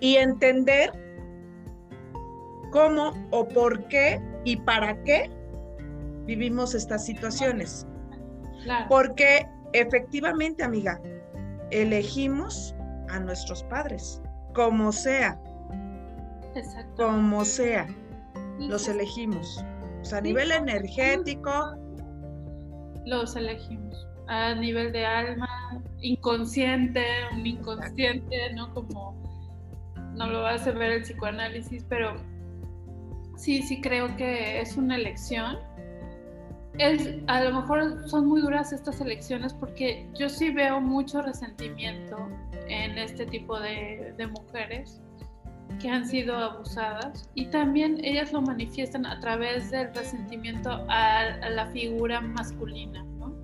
[0.00, 0.90] Y entender
[2.72, 5.30] cómo o por qué y para qué
[6.24, 7.86] vivimos estas situaciones.
[8.64, 8.86] Claro.
[8.88, 11.00] Porque efectivamente, amiga,
[11.70, 12.74] elegimos
[13.08, 14.20] a nuestros padres,
[14.54, 15.40] como sea.
[16.56, 17.06] Exacto.
[17.06, 17.86] Como sea.
[18.58, 19.62] Los elegimos.
[20.00, 21.76] O sea, a nivel energético.
[23.04, 24.06] Los elegimos.
[24.28, 25.48] A nivel de alma,
[26.00, 28.72] inconsciente, un inconsciente, ¿no?
[28.74, 29.14] Como
[30.14, 32.16] no lo hace ver el psicoanálisis, pero
[33.36, 35.58] sí, sí creo que es una elección.
[36.78, 42.16] Es, a lo mejor son muy duras estas elecciones porque yo sí veo mucho resentimiento
[42.68, 45.00] en este tipo de, de mujeres
[45.80, 51.66] que han sido abusadas y también ellas lo manifiestan a través del resentimiento a, la
[51.66, 53.34] figura masculina, ¿no?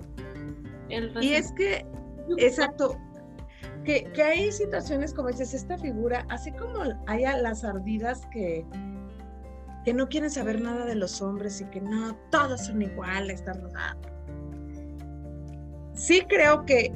[1.21, 1.87] y es que,
[2.39, 2.97] exacto,
[3.85, 8.65] que, que, hay situaciones como dices, esta figura, así como hay a las ardidas que,
[9.85, 13.97] que no quieren saber nada de los hombres y que no, todos son iguales, ¿verdad?
[15.95, 16.95] Sí creo que,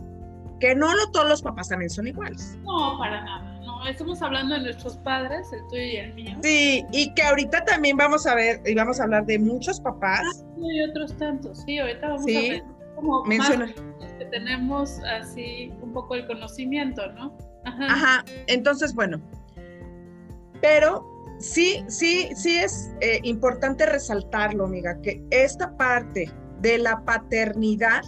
[0.60, 2.56] que no todos los papás también son iguales.
[2.62, 3.55] No, para nada
[3.88, 6.36] estamos hablando de nuestros padres, el tuyo y el mío.
[6.42, 10.22] Sí, y que ahorita también vamos a ver, y vamos a hablar de muchos papás.
[10.22, 12.62] Ah, y otros tantos, sí, ahorita vamos a ver
[12.94, 13.72] como Menciona.
[14.18, 17.36] que tenemos así un poco el conocimiento, ¿no?
[17.64, 17.86] Ajá.
[17.86, 19.20] Ajá, entonces, bueno,
[20.60, 21.04] pero
[21.38, 28.02] sí, sí, sí es eh, importante resaltarlo, amiga, que esta parte de la paternidad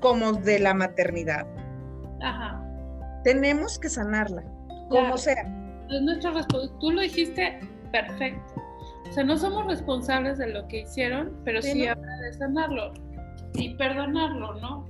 [0.00, 1.46] como de la maternidad,
[2.22, 2.62] Ajá.
[3.24, 4.44] tenemos que sanarla
[4.88, 5.42] como sea.
[5.90, 6.46] Es nuestra
[6.80, 7.60] Tú lo dijiste
[7.92, 8.54] perfecto.
[9.08, 12.92] O sea, no somos responsables de lo que hicieron, pero sí, habrá de sanarlo
[13.54, 14.88] y perdonarlo, ¿no?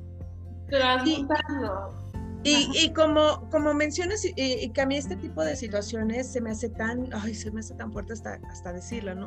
[0.69, 2.07] Transmutarlo.
[2.43, 6.51] Y, y, como, como mencionas, y, que a mí este tipo de situaciones se me
[6.51, 9.27] hace tan, ay, se me hace tan fuerte hasta, hasta decirlo, ¿no?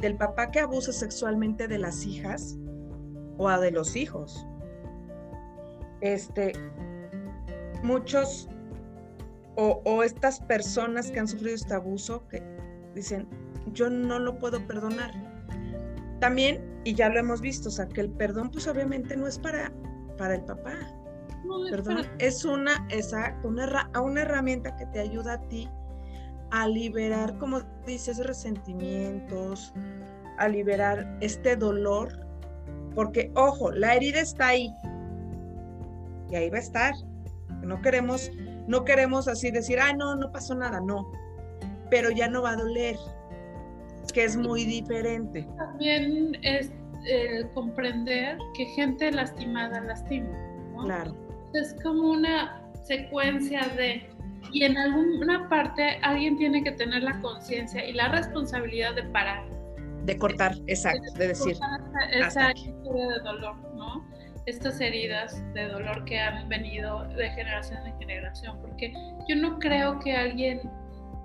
[0.00, 2.56] Del papá que abusa sexualmente de las hijas
[3.36, 4.44] o a de los hijos.
[6.00, 6.52] Este,
[7.84, 8.48] muchos
[9.60, 12.40] o, estas personas que han sufrido este abuso que
[12.94, 13.28] dicen,
[13.72, 15.10] yo no lo puedo perdonar.
[16.20, 19.36] También, y ya lo hemos visto, o sea, que el perdón pues obviamente no es
[19.36, 19.72] para,
[20.16, 20.74] para el papá.
[21.70, 25.68] perdón, es una, exacto, una, una herramienta que te ayuda a ti
[26.52, 29.74] a liberar, como dices, resentimientos,
[30.38, 32.24] a liberar este dolor,
[32.94, 34.72] porque ojo, la herida está ahí
[36.30, 36.94] y ahí va a estar.
[37.62, 38.30] No queremos
[38.68, 41.10] no queremos así decir, ah, no, no pasó nada, no.
[41.90, 42.96] Pero ya no va a doler,
[44.12, 45.48] que es muy diferente.
[45.56, 46.70] También es
[47.06, 50.28] el comprender que gente lastimada lastima.
[50.84, 51.16] Claro.
[51.54, 54.06] Es como una secuencia de
[54.52, 59.44] y en alguna parte alguien tiene que tener la conciencia y la responsabilidad de parar.
[60.04, 61.56] De cortar, exacto, de, decir.
[62.12, 64.06] Esa historia de dolor, ¿no?
[64.48, 68.92] Estas heridas de dolor que han venido de generación en generación, porque
[69.28, 70.60] yo no creo que alguien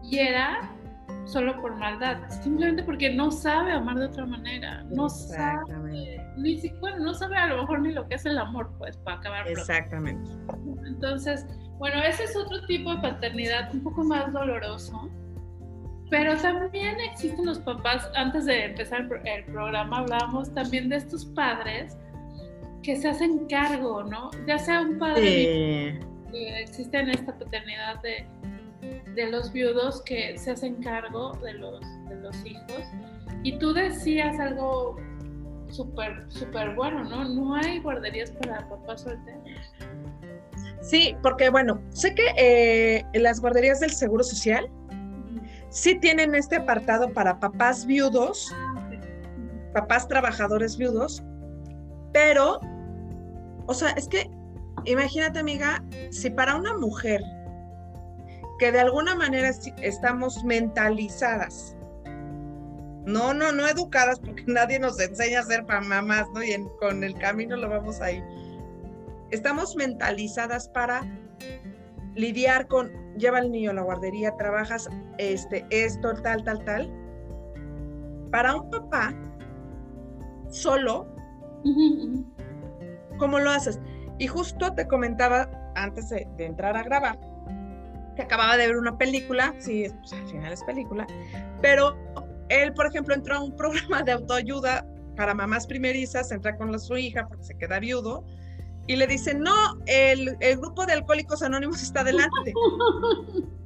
[0.03, 0.69] hiera
[1.25, 6.97] solo por maldad, simplemente porque no sabe amar de otra manera, no sabe, ni siquiera,
[6.99, 9.47] no sabe a lo mejor ni lo que es el amor, pues, para acabar.
[9.47, 10.29] Exactamente.
[10.85, 11.45] Entonces,
[11.77, 15.09] bueno, ese es otro tipo de paternidad un poco más doloroso,
[16.09, 21.97] pero también existen los papás, antes de empezar el programa hablábamos también de estos padres
[22.83, 24.29] que se hacen cargo, ¿no?
[24.45, 25.99] Ya sea un padre
[26.31, 28.27] que existe en esta paternidad de,
[29.15, 32.83] de, los viudos que se hacen cargo de los, de los hijos.
[33.43, 34.97] Y tú decías algo
[35.69, 37.23] súper, súper bueno, ¿no?
[37.25, 39.43] No hay guarderías para papás solteros.
[40.81, 44.69] Sí, porque bueno, sé que eh, las guarderías del Seguro Social
[45.69, 48.89] sí tienen este apartado para papás viudos, ah,
[49.73, 51.23] papás trabajadores viudos,
[52.11, 52.59] pero
[53.65, 54.29] o sea, es que
[54.85, 57.21] imagínate, amiga, si para una mujer
[58.59, 61.75] que de alguna manera estamos mentalizadas,
[63.05, 66.43] no, no, no educadas, porque nadie nos enseña a ser mamás, ¿no?
[66.43, 68.23] Y con el camino lo vamos ahí.
[69.31, 71.03] Estamos mentalizadas para
[72.15, 76.91] lidiar con, lleva al niño a la guardería, trabajas este, esto, tal, tal, tal.
[78.31, 79.13] Para un papá
[80.49, 81.07] solo,
[83.17, 83.79] ¿Cómo lo haces?
[84.19, 87.19] Y justo te comentaba antes de, entrar a grabar
[88.15, 91.07] que acababa de ver una película, sí, pues, al final es película,
[91.61, 91.97] pero
[92.49, 96.95] él, por ejemplo, entró a un programa de autoayuda para mamás primerizas, entra con su
[96.97, 98.23] hija porque se queda viudo,
[98.87, 99.53] y le dice, no,
[99.85, 102.53] el, el, grupo de alcohólicos anónimos está adelante.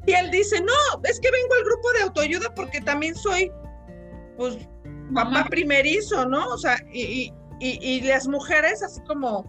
[0.05, 3.51] y él dice, no, es que vengo al grupo de autoayuda porque también soy,
[4.37, 4.57] pues,
[5.09, 6.47] mamá primerizo, ¿no?
[6.49, 9.45] O sea, y, y, las mujeres así como,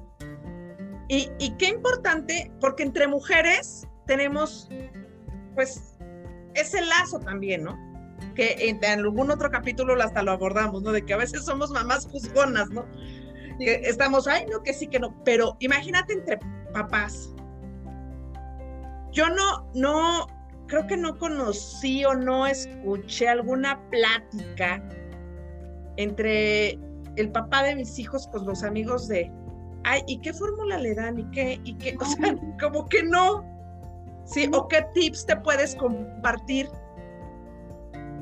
[1.08, 4.68] y, qué importante, porque entre mujeres tenemos,
[5.54, 5.96] pues,
[6.54, 7.78] ese lazo también, ¿no?
[8.34, 10.92] Que en, algún otro capítulo hasta lo abordamos, ¿no?
[10.92, 12.86] De que a veces somos mamás juzgonas, ¿no?
[13.58, 15.14] Que estamos, ay, no, que sí, que no.
[15.24, 16.38] Pero imagínate entre
[16.72, 17.34] papás.
[19.12, 20.26] Yo no, no,
[20.66, 24.82] creo que no conocí o no escuché alguna plática
[25.96, 26.78] entre
[27.18, 29.30] el papá de mis hijos con los amigos de,
[29.84, 31.18] ay, ¿y qué fórmula le dan?
[31.18, 31.60] ¿Y qué?
[31.64, 31.96] ¿Y qué?
[32.00, 33.44] O sea, como que no.
[34.24, 34.48] ¿Sí?
[34.52, 36.68] ¿O qué tips te puedes compartir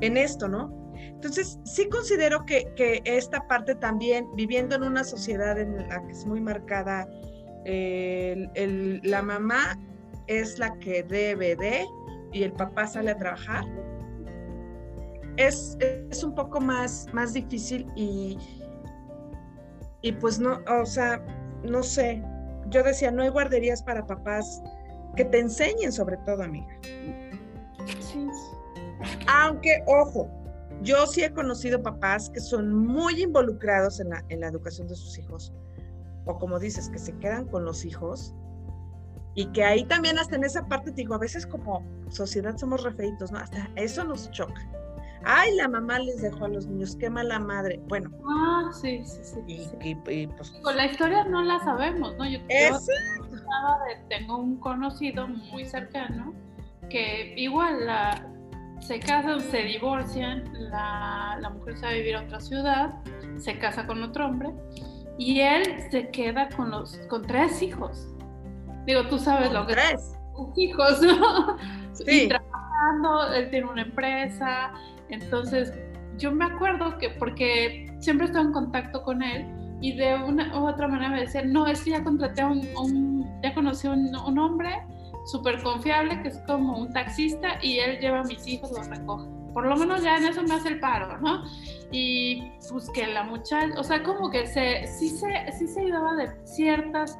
[0.01, 0.73] en esto, no?
[0.93, 6.11] Entonces, sí considero que, que esta parte también, viviendo en una sociedad en la que
[6.11, 7.07] es muy marcada,
[7.65, 9.77] el, la mamá
[10.27, 11.85] es la que debe de
[12.31, 13.65] y el papá sale a trabajar,
[15.37, 18.37] es, es un poco más, más difícil y,
[20.07, 21.21] y pues no, o sea,
[21.63, 22.23] no sé,
[22.69, 24.61] yo decía, no hay guarderías para papás
[25.17, 26.73] que te enseñen sobre todo, amiga.
[27.99, 28.25] Sí.
[29.27, 30.29] Aunque, ojo,
[30.81, 34.95] yo sí he conocido papás que son muy involucrados en la, en la educación de
[34.95, 35.51] sus hijos,
[36.23, 38.33] o como dices, que se quedan con los hijos,
[39.35, 43.29] y que ahí también hasta en esa parte, digo, a veces como sociedad somos refeitos,
[43.29, 43.39] ¿no?
[43.39, 44.61] Hasta eso nos choca.
[45.23, 47.79] Ay, la mamá les dejó a los niños, qué mala madre.
[47.87, 48.09] Bueno.
[48.27, 49.39] Ah, sí, sí, sí.
[49.83, 49.95] Y,
[50.27, 52.29] pues, Con la historia no la sabemos, ¿no?
[52.29, 52.39] Yo,
[54.09, 56.33] tengo un conocido muy cercano
[56.89, 58.27] que igual la,
[58.79, 62.93] se casan, se divorcian, la, la mujer se va a vivir a otra ciudad,
[63.37, 64.51] se casa con otro hombre
[65.17, 68.07] y él se queda con los con tres hijos.
[68.85, 70.15] Digo, tú sabes lo que tres
[70.55, 71.57] hijos, ¿no?
[71.93, 72.25] Sí.
[72.25, 74.71] Y trabajando, él tiene una empresa,
[75.09, 75.73] entonces,
[76.17, 79.45] yo me acuerdo que, porque siempre estaba en contacto con él,
[79.81, 83.53] y de una u otra manera me decía, no, es ya contraté a un, ya
[83.53, 84.69] conocí a un, un, hombre
[85.25, 89.27] súper confiable que es como un taxista y él lleva a mis hijos, los recoge.
[89.53, 91.43] Por lo menos ya en eso me hace el paro, ¿no?
[91.91, 96.15] Y pues que la muchacha, o sea, como que se, sí, se, sí se ayudaba
[96.15, 97.17] de ciertas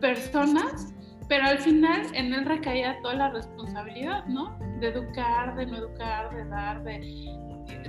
[0.00, 0.92] personas,
[1.32, 4.54] pero al final en él recaía toda la responsabilidad, ¿no?
[4.80, 7.00] De educar, de no educar, de dar, de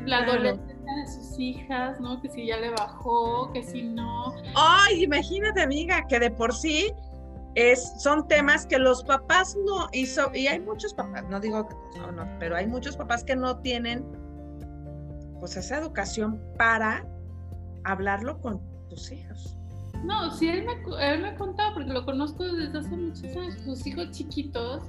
[0.06, 2.21] la adolescencia de sus hijas, ¿no?
[2.21, 4.34] Que si ya le bajó, que si no.
[4.56, 6.89] Ay, imagínate, amiga, que de por sí
[7.56, 11.99] es, son temas que los papás no hizo, y hay muchos papás, no digo que
[11.99, 14.06] no, no, pero hay muchos papás que no tienen
[15.41, 17.06] pues esa educación para
[17.84, 19.58] hablarlo con tus hijos.
[20.03, 20.73] No, sí, él me,
[21.05, 24.83] él me contaba, porque lo conozco desde hace muchos años, sus hijos chiquitos,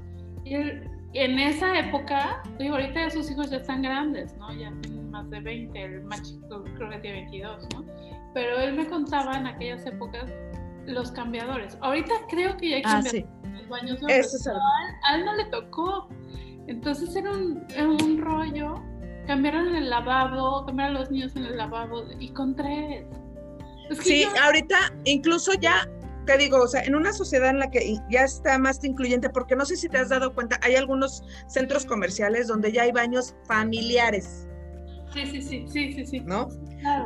[0.45, 4.53] y él, en esa época, digo, ahorita sus hijos ya están grandes, ¿no?
[4.53, 7.85] Ya tienen más de 20, el más chico creo que tiene 22, ¿no?
[8.35, 10.29] Pero él me contaba en aquellas épocas
[10.87, 11.79] los cambiadores.
[11.81, 15.45] Ahorita creo que ya hay ah, cambiadores en los baños Eso a, él, no le
[15.47, 16.09] tocó.
[16.67, 18.83] Entonces era un, era un rollo.
[19.29, 23.07] Cambiaron el lavabo, cambiaron los niños en el lavabo y con tres
[24.03, 25.89] sí, ahorita incluso ya
[26.27, 29.57] te digo, o sea, en una sociedad en la que ya está más incluyente, porque
[29.57, 33.35] no sé si te has dado cuenta, hay algunos centros comerciales donde ya hay baños
[33.47, 34.49] familiares.
[35.13, 36.21] Sí, sí, sí, sí, sí, sí.
[36.21, 36.49] ¿No?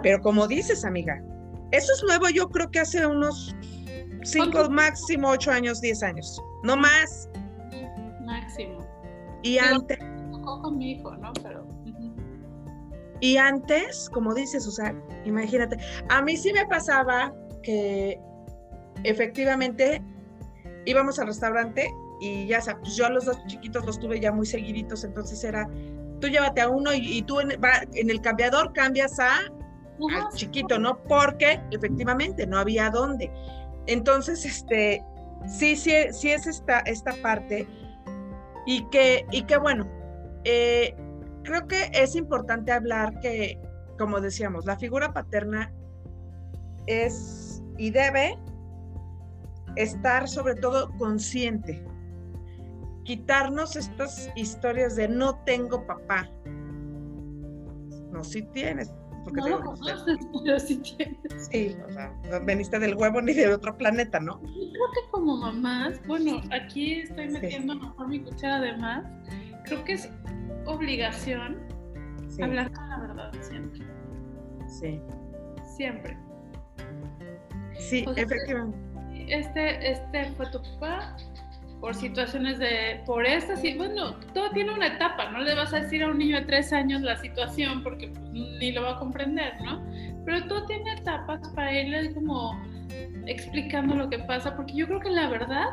[0.03, 1.23] Pero como dices, amiga,
[1.73, 3.55] eso es nuevo, yo creo que hace unos
[4.23, 7.29] cinco, máximo ocho años, diez años, no más.
[8.25, 8.87] Máximo.
[9.43, 9.99] Y antes.
[10.45, 11.33] con mi hijo, ¿no?
[11.43, 11.67] Pero
[13.21, 15.77] y antes, como dices, o sea, imagínate,
[16.09, 18.21] a mí sí me pasaba que
[19.05, 20.03] efectivamente
[20.85, 24.33] íbamos al restaurante y ya sabes, pues yo a los dos chiquitos los tuve ya
[24.33, 25.69] muy seguiditos, entonces era,
[26.21, 27.51] tú llévate a uno y, tú en,
[27.93, 31.03] el cambiador cambias a al chiquito, ¿no?
[31.05, 33.33] Porque efectivamente no había dónde.
[33.87, 35.05] Entonces, este,
[35.47, 37.67] sí, sí, sí es esta, esta parte
[38.65, 39.89] y que, y que bueno,
[40.45, 40.95] eh,
[41.43, 43.61] creo que es importante hablar que,
[43.99, 45.73] como decíamos, la figura paterna
[46.87, 48.37] es y debe
[49.77, 51.85] estar sobre todo consciente.
[53.05, 56.29] Quitarnos estas historias de no tengo papá.
[58.13, 58.93] No, sí tienes.
[59.25, 59.75] Porque no
[60.45, 61.49] pero sí tienes.
[61.51, 64.41] Sí, o sea, no veniste del huevo ni de otro planeta, ¿no?
[64.43, 69.05] Yo creo que como mamás, bueno, aquí estoy metiendo mejor mi cuchara de más,
[69.65, 70.11] creo que es
[70.69, 71.59] obligación
[72.43, 73.87] hablar con la verdad siempre.
[74.69, 75.01] Sí.
[75.77, 76.17] Siempre.
[77.79, 78.79] Sí, efectivamente.
[79.29, 81.17] Este, este fue tu papá
[81.81, 85.81] por situaciones de, por estas, y bueno, todo tiene una etapa, no le vas a
[85.81, 88.99] decir a un niño de tres años la situación porque pues, ni lo va a
[88.99, 89.85] comprender, ¿no?
[90.25, 92.61] Pero todo tiene etapas para irle como
[93.27, 95.67] explicando lo que pasa, porque yo creo que la verdad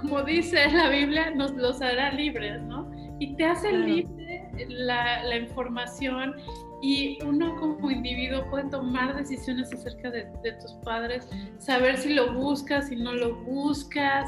[0.00, 2.79] como dice la Biblia, nos los hará libres, ¿no?
[3.20, 6.34] Y te hace libre la, la, información
[6.82, 12.32] y uno como individuo puede tomar decisiones acerca de, de, tus padres, saber si lo
[12.32, 14.26] buscas, si no lo buscas,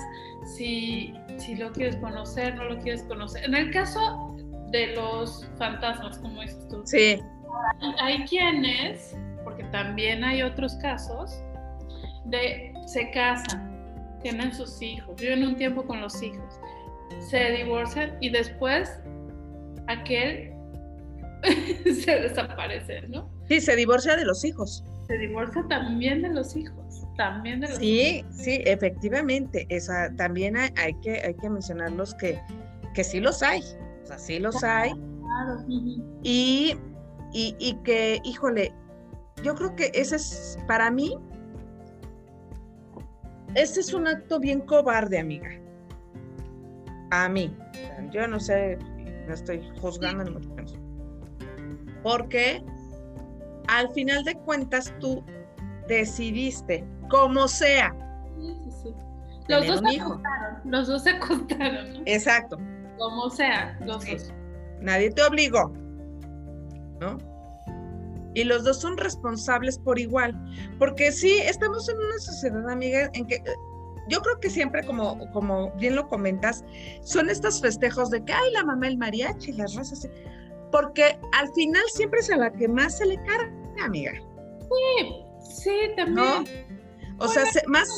[0.56, 3.44] si, si lo quieres conocer, no lo quieres conocer.
[3.44, 4.36] En el caso
[4.72, 6.82] de los fantasmas, como dices tú.
[6.84, 7.18] Sí.
[7.98, 11.42] Hay quienes, porque también hay otros casos,
[12.26, 16.60] de se casan, tienen sus hijos, viven un tiempo con los hijos,
[17.20, 19.00] se divorcian y después
[19.88, 20.52] aquel
[21.84, 23.30] se desaparece, ¿no?
[23.48, 24.84] Sí, se divorcia de los hijos.
[25.06, 30.94] Se divorcia también de los hijos, también de los sí, Sí, efectivamente, esa, también hay,
[31.02, 32.38] que, hay que mencionarlos que,
[32.94, 33.60] que sí los hay,
[34.04, 34.92] o sea, sí los hay.
[34.92, 35.64] Claro.
[36.22, 36.76] Y,
[37.32, 38.72] y, y que, híjole,
[39.42, 41.18] yo creo que ese es, para mí,
[43.54, 45.61] este es un acto bien cobarde, amiga.
[47.12, 47.54] A mí.
[48.10, 48.78] Yo no sé,
[49.28, 50.78] no estoy juzgando ni mucho menos.
[52.02, 52.64] Porque
[53.68, 55.22] al final de cuentas tú
[55.88, 57.94] decidiste, como sea.
[58.40, 58.94] Sí, sí, sí.
[59.46, 61.92] Los dos, se acostaron, los dos se acostaron.
[61.92, 62.02] ¿no?
[62.06, 62.58] Exacto.
[62.96, 64.32] Como sea, los dos.
[64.80, 65.70] Nadie te obligó.
[66.98, 67.18] ¿No?
[68.34, 70.34] y los dos son responsables por igual.
[70.78, 73.42] Porque sí, estamos en una sociedad, amiga, en que
[74.08, 76.64] yo creo que siempre, como, como bien lo comentas,
[77.02, 80.08] son estos festejos de que, ay, la mamá, el mariachi, las rosas,
[80.70, 83.52] porque al final siempre es a la que más se le carga,
[83.84, 84.12] amiga.
[84.60, 86.44] Sí, sí, también.
[87.18, 87.88] O sea, más...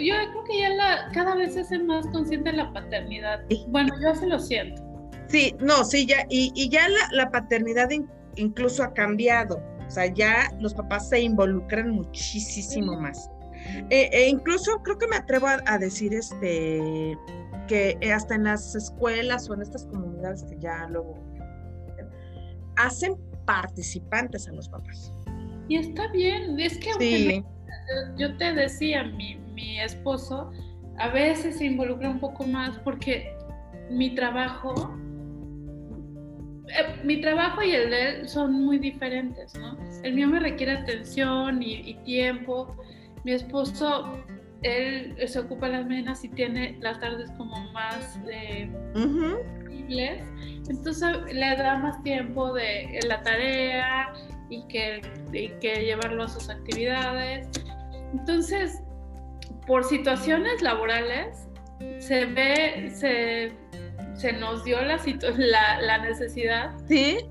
[0.00, 3.40] Yo creo que ya la, cada vez se hace más consciente la paternidad.
[3.68, 4.82] Bueno, yo se lo siento.
[5.28, 7.88] Sí, no, sí, ya, y, y ya la, la paternidad
[8.34, 9.62] incluso ha cambiado.
[9.86, 13.30] O sea, ya los papás se involucran muchísimo más.
[13.90, 17.16] Eh, e incluso creo que me atrevo a, decir este
[17.68, 21.18] que hasta en las escuelas o en estas comunidades que ya luego
[22.76, 25.12] hacen participantes a los papás.
[25.68, 27.42] Y está bien, es que
[28.16, 30.50] yo te decía, mi, mi esposo
[30.98, 33.36] a veces se involucra un poco más porque
[33.90, 34.96] mi trabajo
[36.68, 39.76] eh, mi trabajo y el de él son muy diferentes, ¿no?
[40.02, 42.76] El mío me requiere atención y, tiempo.
[43.26, 44.22] Mi esposo,
[44.62, 48.70] él se ocupa las menas y tiene las tardes como más eh,
[50.68, 54.12] Entonces le da más tiempo de la tarea
[54.48, 55.02] y que,
[55.32, 57.48] y que llevarlo a sus actividades.
[58.12, 58.80] Entonces,
[59.66, 61.48] por situaciones laborales,
[61.98, 63.52] se ve, se
[64.14, 64.98] se nos dio la,
[65.82, 67.28] la, necesidad de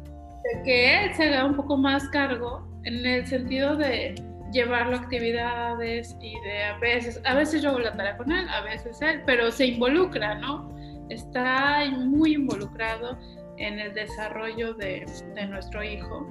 [0.66, 4.14] que él se haga un poco más cargo en el sentido de
[4.56, 8.47] llevarlo a actividades y de a veces, a veces yo hago la tarea con él,
[8.47, 10.74] a veces él, pero se involucra, ¿no?
[11.10, 13.20] Está muy involucrado
[13.58, 15.06] en el desarrollo de,
[15.49, 16.26] nuestro hijo.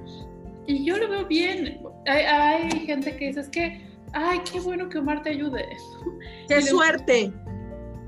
[0.65, 1.79] Y yo lo veo bien.
[2.07, 5.63] Hay, gente que dice, es que, ay, qué bueno que Omar te ayude.
[6.49, 7.31] ¡Qué suerte!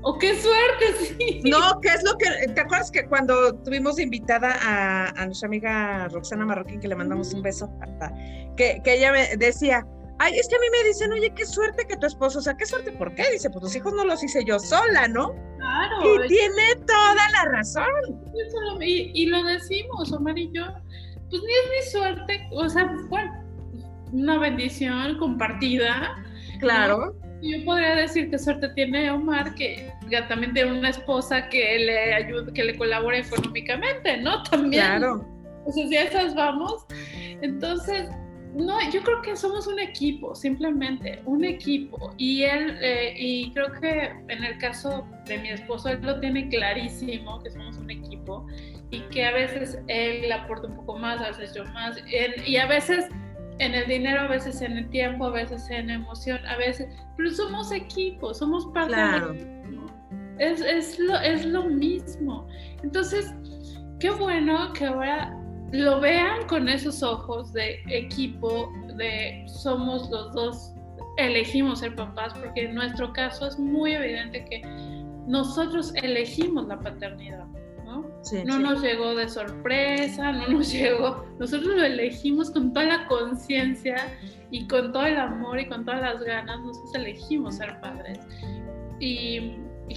[0.02, 1.14] ¡Oh, qué suerte!
[1.18, 1.40] Sí.
[1.44, 2.52] No, ¿qué es lo que.
[2.52, 7.42] ¿Te acuerdas que cuando tuvimos invitada a, nuestra amiga Roxana Marroquín, que le mandamos un
[7.42, 7.70] beso,
[8.56, 9.84] que, que ella me decía,
[10.18, 12.56] ay, es que a mí me dicen, oye, qué suerte que tu esposo, o sea,
[12.56, 13.24] qué suerte, ¿por qué?
[13.32, 15.34] Dice, pues los hijos no los hice yo sola, ¿no?
[15.58, 16.24] Claro.
[16.24, 17.86] Y tiene toda la razón.
[18.80, 20.64] Y, y, lo decimos, Omar y yo,
[21.30, 23.32] pues ni es mi suerte, o sea, bueno,
[24.12, 26.16] una bendición compartida.
[26.60, 27.14] Claro.
[27.40, 32.14] Yo podría decir qué suerte tiene Omar, que ya también tiene una esposa que le
[32.14, 34.42] ayude, que le colabora económicamente, ¿no?
[34.50, 34.84] También.
[34.84, 35.24] Claro.
[35.64, 36.86] O sea, si a esas vamos.
[37.42, 38.08] Entonces,
[38.58, 42.12] no, yo creo que somos un equipo, simplemente un equipo.
[42.16, 46.48] Y él, eh, y creo que en el caso de mi esposo, él lo tiene
[46.48, 48.46] clarísimo, que somos un equipo
[48.90, 51.96] y que a veces él aporta un poco más, a veces yo más.
[52.46, 53.06] y a veces
[53.60, 57.30] en el dinero, a veces en el tiempo, a veces en emoción, a veces, pero
[57.30, 59.36] somos equipo, somos parte claro.
[60.38, 62.48] es, es, lo, es lo mismo.
[62.82, 63.32] Entonces,
[64.00, 65.37] qué bueno que ahora
[65.72, 70.72] lo vean con esos ojos de equipo, de somos los dos,
[71.16, 74.62] elegimos ser papás, porque en nuestro caso es muy evidente que
[75.26, 77.46] nosotros elegimos la paternidad
[78.44, 83.96] no nos llegó de sorpresa, no nos llegó, nosotros lo elegimos con toda la conciencia
[84.50, 88.18] y con todo el amor y con todas las ganas, nosotros elegimos ser padres.
[89.00, 89.56] Y,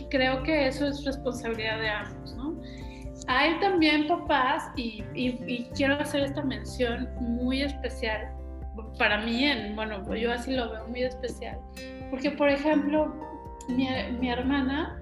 [0.10, 2.51] creo que eso es responsabilidad de ambos, ¿no?
[3.28, 5.04] Hay también papás, y,
[5.76, 8.30] quiero hacer esta mención muy especial,
[8.98, 11.60] para mí, en, bueno, yo así lo veo muy especial,
[12.10, 13.14] porque por ejemplo,
[13.70, 13.88] mi,
[14.20, 15.02] mi hermana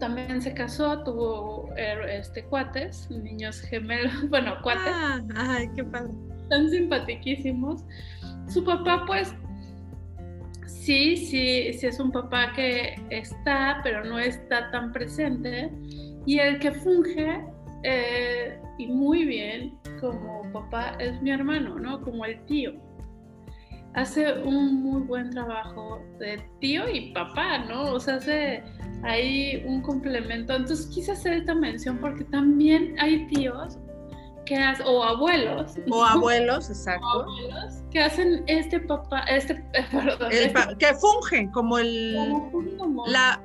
[0.00, 4.92] también se casó, tuvo er, este, cuates, niños gemelos, bueno, cuates.
[4.92, 6.10] Ah, ay, qué padre.
[6.48, 7.84] Tan simpatiquísimos.
[8.48, 9.32] Su papá, pues,
[10.66, 15.70] sí, sí, sí es un papá que está, pero no está tan presente.
[16.26, 17.44] Y el que funge,
[17.82, 22.00] eh, y muy bien, como papá, es mi hermano, ¿no?
[22.00, 22.72] Como el tío
[23.94, 27.92] hace un muy buen trabajo de tío y papá, ¿no?
[27.92, 28.62] O sea, hace
[29.02, 30.54] ahí un complemento.
[30.54, 33.78] Entonces quise hacer esta mención porque también hay tíos
[34.46, 35.74] que hacen, o abuelos.
[35.90, 37.06] O abuelos, exacto.
[37.06, 39.54] O abuelos que hacen este papá, este,
[39.90, 40.30] perdón.
[40.30, 42.16] Este que fungen como el...
[42.78, 43.40] Como, la,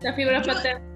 [0.00, 0.86] la figura paterna.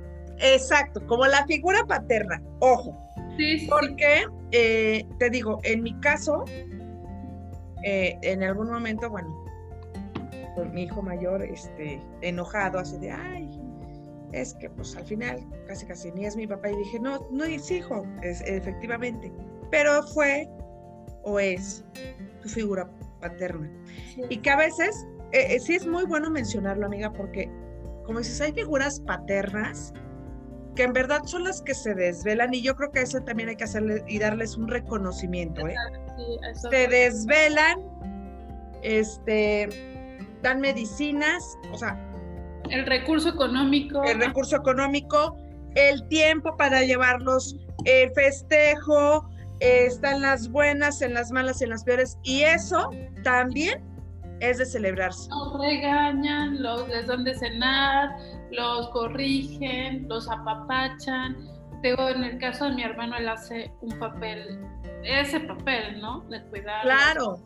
[0.43, 2.99] Exacto, como la figura paterna, ojo.
[3.37, 3.67] Sí, sí.
[3.69, 6.45] Porque, eh, te digo, en mi caso,
[7.85, 9.45] eh, en algún momento, bueno,
[10.55, 13.49] con mi hijo mayor, este, enojado, así de, ay,
[14.33, 17.45] es que pues al final casi casi ni es mi papá y dije, no, no
[17.45, 19.33] es hijo, es, efectivamente,
[19.71, 20.49] pero fue
[21.23, 21.85] o es
[22.43, 22.89] tu figura
[23.21, 23.71] paterna.
[24.29, 27.51] Y que a veces, eh, eh, sí es muy bueno mencionarlo, amiga, porque
[28.05, 29.93] como dices, hay figuras paternas
[30.75, 33.57] que en verdad son las que se desvelan y yo creo que eso también hay
[33.57, 35.75] que hacerle y darles un reconocimiento, ¿eh?
[36.71, 37.81] se desvelan,
[38.83, 39.69] este,
[40.43, 41.43] dan medicinas,
[41.73, 41.99] o sea.
[42.71, 44.03] El recurso económico.
[44.05, 45.37] El recurso económico,
[45.75, 49.29] el tiempo para llevarlos, el festejo,
[49.61, 52.91] están las buenas, en las malas, en las peores, y eso
[53.23, 53.83] también
[54.41, 55.29] es de celebrarse.
[55.31, 58.11] Los regañan, los, les dan de cenar,
[58.53, 61.37] los corrigen, los apapachan.
[61.83, 64.61] Digo, en el caso de mi hermano, él hace un papel,
[65.03, 66.21] ese papel, ¿no?
[66.29, 66.83] De cuidar.
[66.83, 67.41] Claro.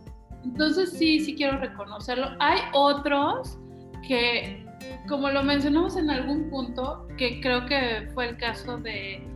[0.44, 2.28] Entonces sí, sí quiero reconocerlo.
[2.38, 3.58] Hay otros
[4.06, 4.64] que,
[5.08, 9.26] como lo mencionamos en algún punto, que creo que fue el caso de,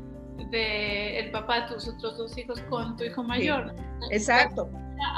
[0.50, 3.74] de el papá de tus otros dos hijos con tu hijo mayor.
[4.10, 4.68] Exacto.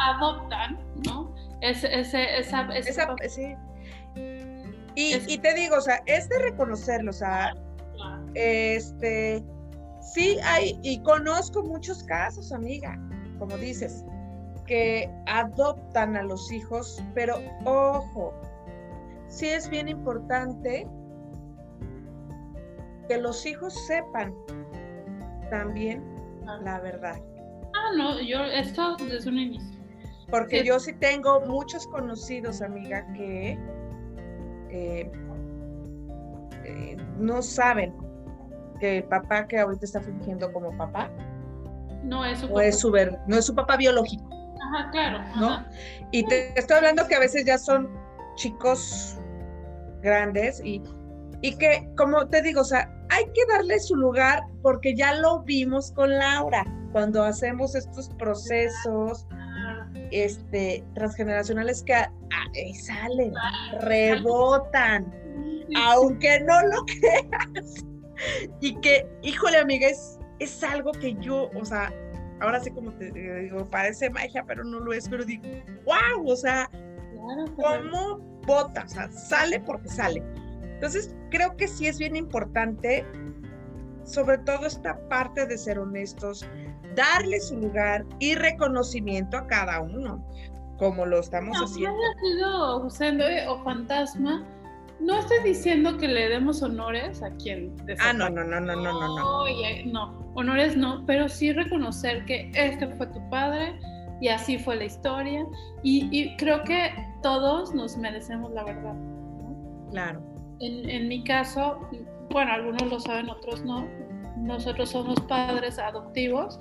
[0.07, 1.35] Adoptan, ¿no?
[1.61, 3.55] Ese, ese, esa, esa, sí.
[4.95, 7.55] Y, te digo, o sea, es de reconocerlo, o sea,
[8.35, 9.43] este,
[10.01, 12.99] sí hay, y conozco muchos casos, amiga,
[13.39, 14.05] como dices,
[14.67, 18.35] que adoptan a los hijos, pero ojo,
[19.29, 20.87] sí es bien importante
[23.09, 24.35] que los hijos sepan
[25.51, 26.05] también
[26.63, 27.21] la verdad.
[27.75, 29.79] Ah, no, yo esto desde un inicio.
[30.31, 33.59] Porque yo sí tengo muchos conocidos, amiga, que
[34.73, 35.13] eh,
[36.65, 37.95] eh, no saben
[38.81, 41.11] que el papá que ahorita está fingiendo como papá
[42.03, 42.65] no es su, papá.
[42.65, 44.25] Es su no es su papá biológico.
[44.67, 45.19] Ajá, claro.
[45.39, 45.65] ¿no?
[46.11, 47.89] Y te estoy hablando que a veces ya son
[48.37, 49.19] chicos
[50.01, 50.83] grandes y,
[51.43, 55.43] y que, como te digo, o sea, hay que darle su lugar porque ya lo
[55.43, 59.27] vimos con Laura cuando hacemos estos procesos
[60.11, 61.95] este, transgeneracionales que
[62.75, 63.33] salen,
[63.81, 65.13] rebotan,
[65.77, 67.85] aunque no lo creas.
[68.61, 71.93] Y que, híjole, amiga, es, es algo que yo, o sea,
[72.41, 75.45] ahora sí como te digo, parece magia, pero no lo es, pero digo,
[75.85, 76.71] wow, o sea,
[77.57, 78.85] ¿cómo bota?
[78.85, 80.23] O sea, sale porque sale.
[80.75, 83.07] Entonces, creo que sí es bien importante,
[84.05, 86.47] sobre todo esta parte de ser honestos,
[86.95, 90.25] darle su lugar y reconocimiento a cada uno,
[90.79, 91.97] como lo estamos haciendo.
[91.97, 94.47] No sido o fantasma,
[95.03, 98.93] no estoy diciendo que le demos honores a quien Ah, no, no, no, no, no,
[98.93, 99.47] no, no.
[99.87, 103.79] No, honores no, pero sí reconocer que este fue tu padre
[104.21, 105.45] y así fue la historia.
[105.83, 106.93] Y, creo que
[107.23, 108.95] todos nos merecemos la verdad.
[109.91, 110.23] Claro.
[110.61, 111.81] En, en mi caso,
[112.33, 113.87] bueno, algunos lo saben, otros no.
[114.39, 116.59] Nosotros somos padres adoptivos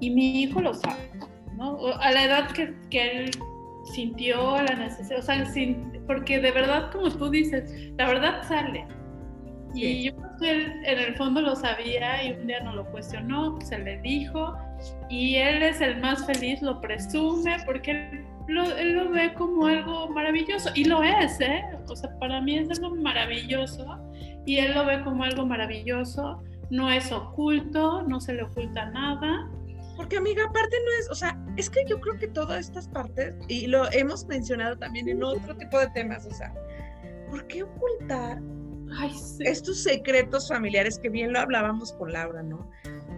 [0.00, 1.10] y mi hijo lo sabe,
[1.56, 1.78] ¿no?
[2.00, 3.30] A la edad que, que él
[3.84, 5.46] sintió la necesidad, o sea,
[6.06, 8.86] porque de verdad, como tú dices, la verdad sale.
[9.74, 12.84] Y yo creo que él en el fondo lo sabía y un día no lo
[12.90, 14.56] cuestionó, se le dijo
[15.08, 19.66] y él es el más feliz, lo presume porque él lo, él lo ve como
[19.66, 21.62] algo maravilloso y lo es, ¿eh?
[21.88, 23.86] O sea, para mí es algo maravilloso
[24.46, 29.48] y él lo ve como algo maravilloso, no es oculto, no se le oculta nada
[30.00, 33.34] porque amiga, aparte no es, o sea, es que yo creo que todas estas partes,
[33.48, 36.54] y lo hemos mencionado también en otro tipo de temas, o sea,
[37.28, 38.40] ¿por qué ocultar
[39.40, 42.66] estos secretos familiares que bien lo hablábamos con Laura, ¿no?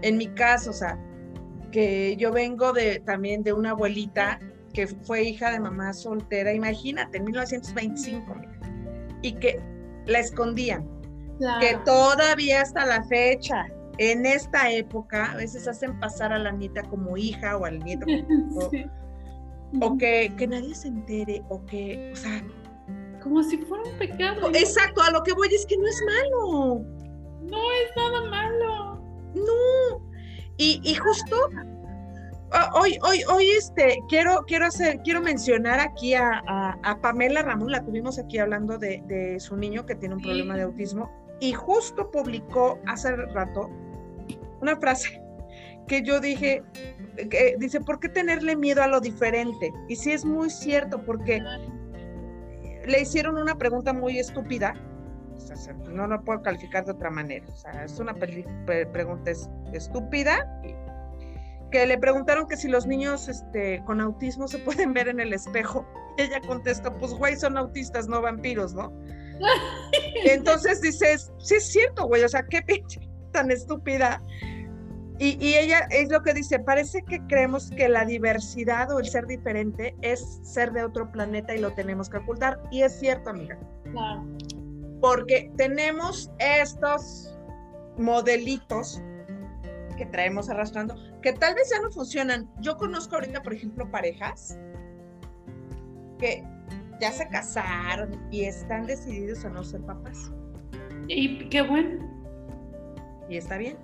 [0.02, 0.98] En mi caso, o sea,
[1.70, 4.40] que yo vengo de también de una abuelita
[4.74, 8.34] que fue hija de mamá soltera, imagínate, en 1925,
[9.22, 9.60] y que
[10.06, 10.84] la escondían.
[11.60, 13.66] Que todavía hasta la fecha,
[13.98, 18.06] en esta época, a veces hacen pasar a la nieta como hija o al nieto
[18.28, 18.70] como
[19.80, 22.44] o que, que nadie se entere, o que, o sea...
[23.22, 24.50] Como si fuera un pecado.
[24.52, 26.84] Exacto, a lo que voy es que no es malo.
[27.42, 29.00] No es nada malo.
[29.34, 30.10] No.
[30.56, 31.36] Y, y justo
[32.74, 36.42] hoy, hoy, hoy, este, quiero, quiero hacer, quiero mencionar aquí a,
[36.82, 40.56] a, Pamela Ramón, la tuvimos aquí hablando de, de, su niño que tiene un problema
[40.56, 41.10] de autismo,
[41.42, 43.68] y justo publicó hace rato
[44.60, 45.20] una frase
[45.88, 46.62] que yo dije,
[47.16, 49.72] que dice, ¿por qué tenerle miedo a lo diferente?
[49.88, 51.42] Y sí es muy cierto, porque
[52.86, 54.74] le hicieron una pregunta muy estúpida,
[55.88, 59.32] no lo puedo calificar de otra manera, o sea, es una pregunta
[59.72, 60.62] estúpida,
[61.72, 65.32] que le preguntaron que si los niños este, con autismo se pueden ver en el
[65.32, 65.84] espejo,
[66.18, 68.92] ella contestó, pues güey, son autistas, no vampiros, ¿no?
[70.24, 73.00] Entonces dices, sí es cierto, güey, o sea, qué pinche
[73.32, 74.20] tan estúpida
[75.24, 79.26] y, ella es lo que dice, parece que creemos que la diversidad o el ser
[79.26, 82.60] diferente es ser de otro planeta y lo tenemos que ocultar.
[82.72, 83.56] Y es cierto, amiga.
[83.92, 84.24] Claro.
[85.00, 87.38] Porque tenemos estos
[87.98, 89.00] modelitos
[89.96, 92.50] que traemos arrastrando, que tal vez ya no funcionan.
[92.58, 94.58] Yo conozco ahorita, por ejemplo, parejas
[96.18, 96.42] que
[97.02, 100.30] ya se casaron y están decididos a no ser papás.
[101.08, 101.98] Y qué bueno.
[103.28, 103.76] Y está bien.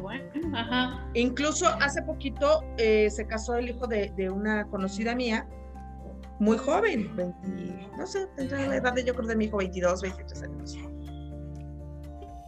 [0.00, 0.24] bueno,
[0.56, 1.04] ajá.
[1.14, 5.48] Incluso hace poquito eh, se casó el hijo de, una conocida mía,
[6.38, 10.02] muy joven, 20, no sé, tendrá la edad de yo creo de mi hijo, 22,
[10.02, 10.78] 23 años.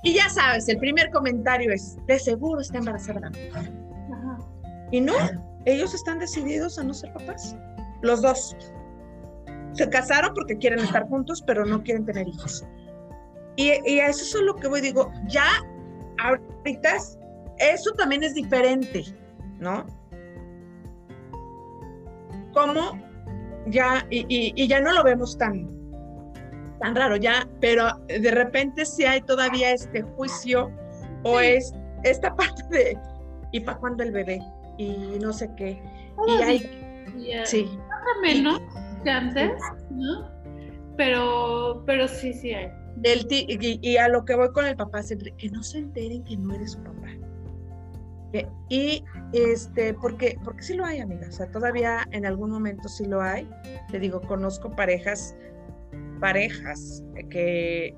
[0.04, 3.28] Y ya sabes, el primer comentario es, de seguro está embarazada.
[3.52, 4.38] Ajá.
[4.92, 5.14] Y no,
[5.64, 7.56] ellos están decididos a no ser papás,
[8.02, 8.56] los dos.
[9.76, 12.64] Se casaron porque quieren estar juntos, pero no quieren tener hijos.
[13.56, 15.46] Y, y a eso es lo que voy, digo, ya
[16.18, 16.96] ahorita
[17.58, 19.04] eso también es diferente,
[19.58, 19.86] ¿no?
[22.52, 22.98] Como
[23.66, 25.68] ya, y, ya no lo vemos tan,
[26.80, 30.70] tan raro, ya, pero de repente sí hay todavía este juicio
[31.22, 31.74] o es
[32.04, 32.98] esta parte de,
[33.52, 34.40] ¿y para cuándo el bebé?
[34.78, 35.82] Y no sé qué.
[36.26, 37.68] y hay, sí.
[38.22, 38.60] menos
[39.10, 39.52] antes,
[39.90, 40.30] ¿no?
[40.96, 42.70] Pero, pero sí, sí hay
[43.02, 45.00] y, a lo que voy con el papá,
[45.38, 47.08] que no se enteren que no eres su papá.
[48.68, 49.02] Y
[49.32, 51.26] este, porque, porque sí lo hay, amiga.
[51.28, 53.48] O sea, todavía en algún momento sí lo hay.
[53.90, 55.34] Te digo, conozco parejas,
[56.20, 57.96] parejas que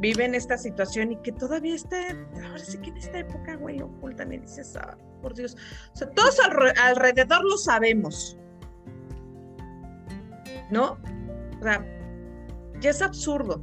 [0.00, 1.98] viven esta situación y que todavía está,
[2.46, 5.54] ahora sí que en esta época, güey, ocultan y dices, ah, por Dios.
[5.92, 8.38] O sea, todos alrededor lo sabemos.
[10.70, 10.98] ¿No?
[11.58, 11.84] O sea,
[12.80, 13.62] ya es absurdo.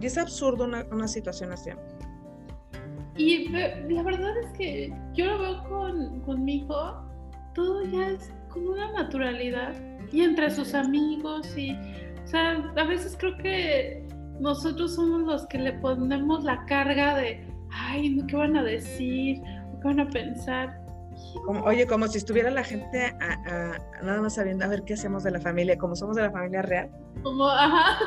[0.00, 1.70] Y es absurdo una, situación así.
[3.16, 7.04] Y la verdad es que yo lo veo con, con mi hijo,
[7.54, 9.74] todo ya es con una naturalidad.
[10.12, 14.06] Y entre sus amigos y, o sea, a veces creo que
[14.40, 19.40] nosotros somos los que le ponemos la carga de, ay, ¿qué van a decir?
[19.80, 20.83] ¿Qué van a pensar?
[21.64, 23.14] Oye, como si estuviera la gente
[24.02, 26.62] nada más sabiendo a ver qué hacemos de la familia, como somos de la familia
[26.62, 26.90] real.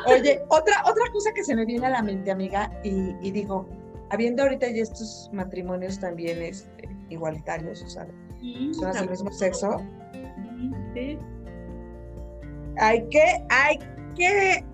[0.06, 3.68] Oye, otra, otra cosa que se me viene a la mente, amiga, y, digo,
[4.10, 8.06] habiendo ahorita ya estos matrimonios también este, igualitarios, o sea,
[8.72, 9.82] son del mismo sexo.
[12.80, 13.78] Hay que, hay
[14.14, 14.64] que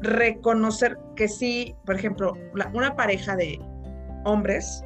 [0.00, 2.34] reconocer que sí, por ejemplo,
[2.72, 3.58] una pareja de
[4.24, 4.83] hombres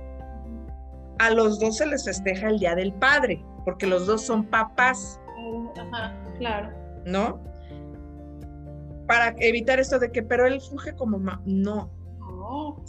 [1.19, 5.21] a los dos se les festeja el Día del Padre, porque los dos son papás.
[5.77, 6.71] Ajá, claro.
[7.05, 7.43] ¿No?
[9.07, 11.91] Para evitar esto de que, pero él funge como ma no.
[12.41, 12.83] No,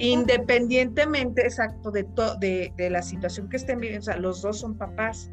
[0.00, 2.04] independientemente, exacto, de,
[2.40, 5.30] de, de, la situación que estén viviendo, o sea, los dos son papás.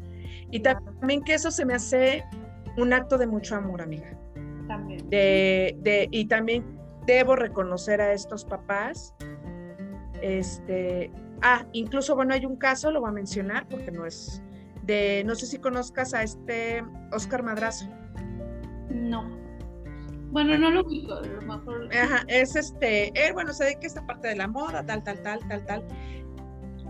[0.52, 2.24] Y también que eso se me hace
[2.76, 4.16] un acto de mucho amor, amiga.
[4.68, 5.10] También.
[5.10, 6.64] De, de, y también
[7.06, 9.14] debo reconocer a estos papás,
[10.22, 11.10] este,
[11.42, 14.42] Ah, incluso, bueno, hay un caso, lo voy a mencionar porque no es
[14.84, 17.88] de, no sé si conozcas a este Oscar Madrazo.
[18.90, 19.28] No.
[20.30, 21.88] Bueno, no lo ubico, a lo mejor.
[21.94, 25.22] Ajá, es este, él, bueno, se dedica a esta parte de la moda, tal, tal,
[25.22, 25.84] tal, tal, tal.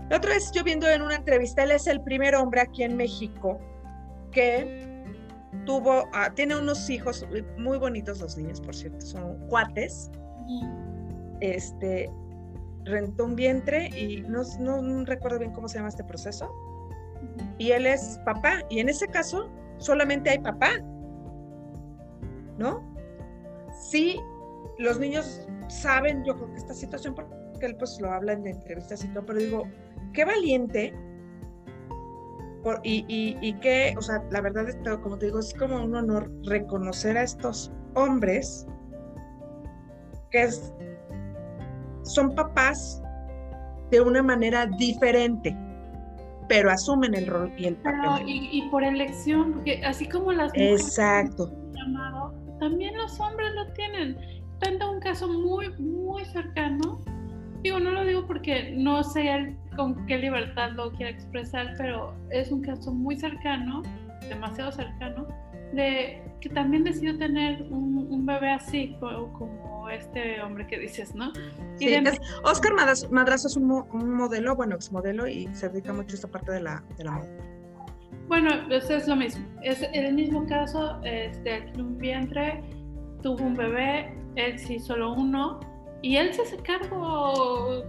[0.09, 2.95] La otra vez yo viendo en una entrevista, él es el primer hombre aquí en
[2.95, 3.59] México
[4.31, 4.87] que
[5.65, 7.25] tuvo, ah, tiene unos hijos
[7.57, 10.09] muy bonitos los niños, por cierto, son cuates.
[11.41, 12.09] Este,
[12.87, 16.51] rentó un vientre y no, no recuerdo bien cómo se llama este proceso.
[17.57, 18.63] Y él es papá.
[18.69, 20.69] Y en ese caso solamente hay papá.
[22.57, 22.81] ¿No?
[23.79, 24.19] Sí,
[24.79, 29.03] los niños saben, yo creo que esta situación, porque él pues lo habla en entrevistas
[29.03, 29.63] y todo, pero digo,
[30.13, 30.93] qué valiente.
[32.83, 35.95] y, y, y que, o sea, la verdad, es, como te digo, es como un
[35.95, 38.67] honor reconocer a estos hombres
[40.31, 40.73] que es,
[42.07, 43.01] son papás
[43.91, 45.55] de una manera diferente,
[46.47, 48.23] pero asumen el rol y el papel.
[48.27, 51.51] y, por elección, porque así como las mujeres Exacto.
[51.73, 54.17] Llamado, también los hombres lo tienen.
[54.59, 56.99] Tanto un caso muy, muy cercano.
[57.61, 62.51] Digo, no lo digo porque no sé con qué libertad lo quiera expresar, pero es
[62.51, 63.83] un caso muy cercano,
[64.27, 65.27] demasiado cercano,
[65.73, 71.31] de que también decidió tener un, bebé así, como, este hombre que dices, ¿no?
[71.77, 71.95] Sí,
[72.43, 76.51] Oscar Madrazo, es un, modelo, bueno, ex modelo y se dedica mucho a esta parte
[76.51, 77.27] de la, de la moda.
[78.27, 79.45] Bueno, pues es lo mismo.
[79.63, 82.61] Es el mismo caso, este, un vientre,
[83.23, 85.61] tuvo un bebé, él sí solo uno,
[86.01, 87.83] y él se hace cargo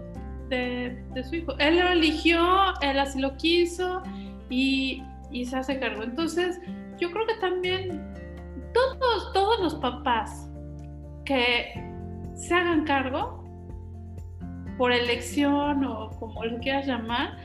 [0.49, 1.55] de, de su hijo.
[1.59, 2.41] Él lo eligió,
[2.81, 4.03] él así lo quiso
[4.49, 6.05] y, y se hace cargo.
[6.05, 6.61] Entonces,
[6.99, 8.15] yo creo que también
[8.75, 10.51] todos, todos los papás
[11.25, 11.73] que
[12.35, 13.45] se hagan cargo
[14.77, 17.37] por elección o como lo quieras llamar,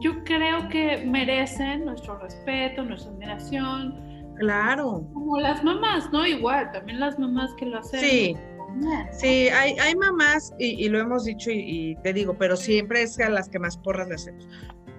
[0.00, 4.34] yo creo que merecen nuestro respeto, nuestra admiración.
[4.38, 5.06] Claro.
[5.14, 6.26] Como las mamás, ¿no?
[6.26, 8.00] Igual, también las mamás que lo hacen.
[8.00, 8.36] Sí.
[9.12, 11.60] Sí, hay, hay mamás, y, lo hemos dicho y,
[11.92, 14.48] y, te digo, pero siempre es a las que más porras le hacemos.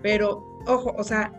[0.02, 1.34] Pero, ojo, o sea,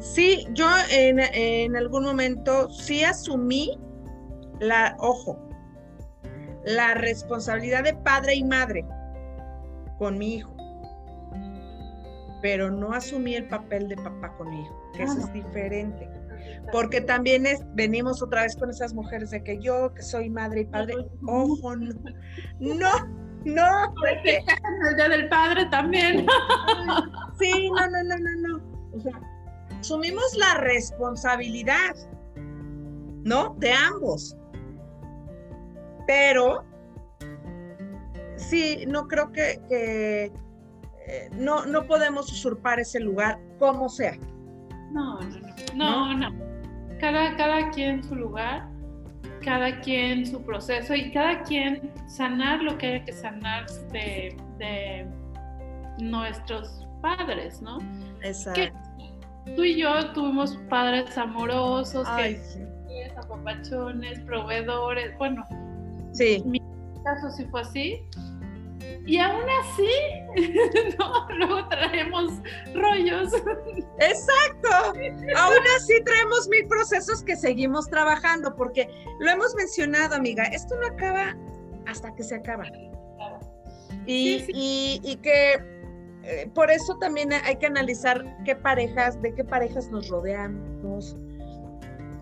[0.00, 3.78] Sí, yo en, algún momento sí asumí
[4.58, 5.38] la, ojo,
[6.64, 8.86] la responsabilidad de padre y madre
[9.98, 10.56] con mi hijo,
[12.40, 16.08] pero no asumí el papel de papá con mi hijo, que eso es diferente.
[16.72, 20.62] Porque también es, venimos otra vez con esas mujeres de que yo, que soy madre
[20.62, 20.94] y padre,
[21.26, 21.94] ojo, no,
[22.58, 22.90] no,
[23.44, 23.94] no.
[24.06, 26.26] El día del padre también.
[27.38, 28.96] Sí, no, no, no, no, no.
[28.96, 29.18] O sea,
[29.80, 31.96] asumimos la responsabilidad,
[33.24, 33.56] ¿no?
[33.58, 34.36] De ambos.
[36.06, 36.64] Pero
[38.36, 40.30] sí, no creo que, eh,
[41.32, 44.16] no, no podemos usurpar ese lugar como sea.
[44.92, 45.40] No, no,
[45.74, 46.50] no, no, no.
[47.00, 48.68] Cada, cada quien su lugar,
[49.42, 55.06] cada quien su proceso y cada quien sanar lo que haya que sanar de, de
[55.98, 57.78] nuestros padres, ¿no?
[58.22, 58.89] Exacto
[59.56, 62.40] tú y yo tuvimos padres amorosos, que
[63.16, 65.44] apapachones, proveedores, bueno.
[66.12, 66.42] Sí.
[66.44, 66.60] Mi
[67.04, 68.02] caso sí fue así.
[69.06, 69.90] Y aún así,
[70.98, 72.32] no, luego traemos
[72.74, 73.32] rollos.
[73.98, 74.68] Exacto.
[75.36, 78.88] aún así traemos mil procesos que seguimos trabajando, porque
[79.20, 81.36] lo hemos mencionado, amiga, esto no acaba
[81.86, 82.64] hasta que se acaba.
[84.06, 85.79] Y, y, y que
[86.30, 91.16] eh, por eso también hay que analizar qué parejas, de qué parejas nos rodeamos.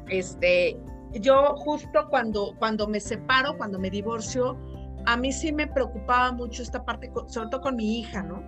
[0.09, 0.79] Este,
[1.13, 4.59] yo justo cuando, cuando me separo, cuando me divorcio,
[5.05, 8.43] a mí sí me preocupaba mucho esta parte, sobre todo con mi hija, ¿no?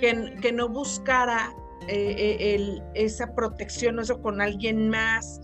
[0.00, 1.52] Que, que, no buscara
[1.88, 5.40] eh, eh, el, esa protección, eso con alguien más,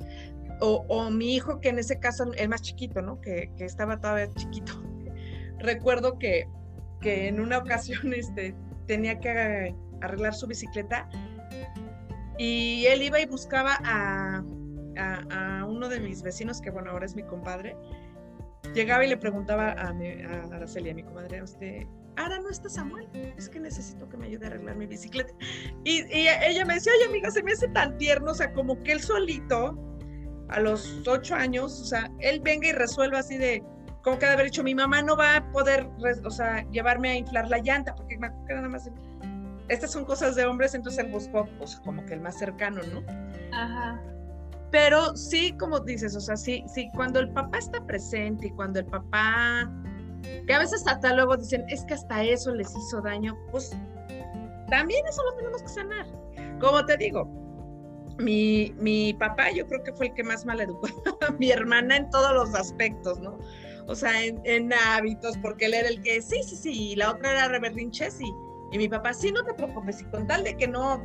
[0.60, 3.20] o, o, mi hijo, que en ese caso, el más chiquito, ¿no?
[3.20, 4.80] Que, que estaba todavía chiquito.
[5.58, 6.46] Recuerdo que
[7.00, 8.54] que en una ocasión este,
[8.86, 11.08] tenía que arreglar su bicicleta
[12.38, 14.42] y él iba y buscaba a,
[14.96, 17.76] a, uno de mis vecinos, que bueno, ahora es mi compadre,
[18.74, 21.86] llegaba y le preguntaba a, a Araceli, a mi comadre, usted,
[22.16, 25.32] ahora no está Samuel, es que necesito que me ayude a arreglar mi bicicleta.
[25.84, 28.82] Y, y, ella me decía, oye amiga, se me hace tan tierno, o sea, como
[28.82, 29.78] que él solito,
[30.48, 33.62] a los ocho años, o sea, él venga y resuelva así de,
[34.02, 35.88] como que de haber dicho, mi mamá no va a poder,
[36.24, 38.90] o sea, llevarme a inflar la llanta, porque me acuerdo nada más,
[39.68, 43.02] estas son cosas de hombres, entonces él buscó, pues, como que el más cercano, ¿no?
[43.52, 44.00] Ajá.
[44.70, 48.80] Pero sí, como dices, o sea, sí, sí, cuando el papá está presente y cuando
[48.80, 49.70] el papá,
[50.46, 53.76] que a veces hasta luego dicen, es que hasta eso les hizo daño, pues
[54.68, 56.06] también eso lo tenemos que sanar.
[56.60, 57.24] Como te digo,
[58.18, 60.88] mi, mi papá yo creo que fue el que más mal educó
[61.28, 63.38] a mi hermana en todos los aspectos, ¿no?
[63.90, 67.32] O sea, en, hábitos, porque él era el que, sí, sí, sí, y la otra
[67.32, 68.32] era reberrinches y,
[68.70, 71.02] y mi papá, sí, no te preocupes, y con tal de que no,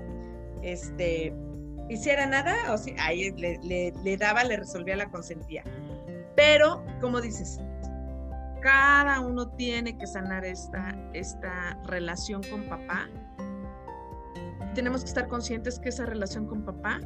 [0.62, 1.34] este,
[1.90, 5.64] hiciera nada, o sí, ahí le, le, daba, le resolvía, la consentía.
[6.36, 7.60] Pero, como dices,
[8.62, 13.10] cada uno tiene que sanar esta, esta relación con papá.
[14.76, 17.00] Tenemos que estar conscientes que esa relación con papá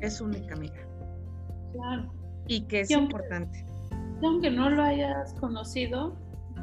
[0.00, 0.84] es única, amiga.
[1.72, 2.12] Claro.
[2.48, 3.71] Y que es importante
[4.26, 6.16] aunque no lo hayas conocido,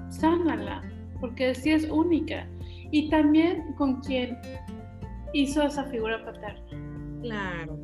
[0.09, 0.81] sánala,
[1.19, 2.47] porque sí es única.
[2.91, 4.37] Y también con quien
[5.33, 6.63] hizo esa figura paterna.
[7.21, 7.77] Claro.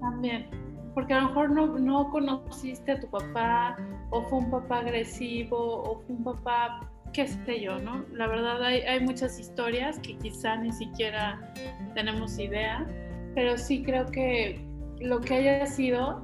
[0.00, 0.46] También.
[0.94, 3.76] Porque a lo mejor no, no conociste a tu papá,
[4.10, 8.04] o fue un papá agresivo, o fue un papá, qué sé yo, ¿no?
[8.12, 11.40] La verdad hay, hay muchas historias que quizá ni siquiera
[11.94, 12.86] tenemos idea,
[13.34, 14.60] pero sí creo que
[15.00, 16.22] lo que haya sido,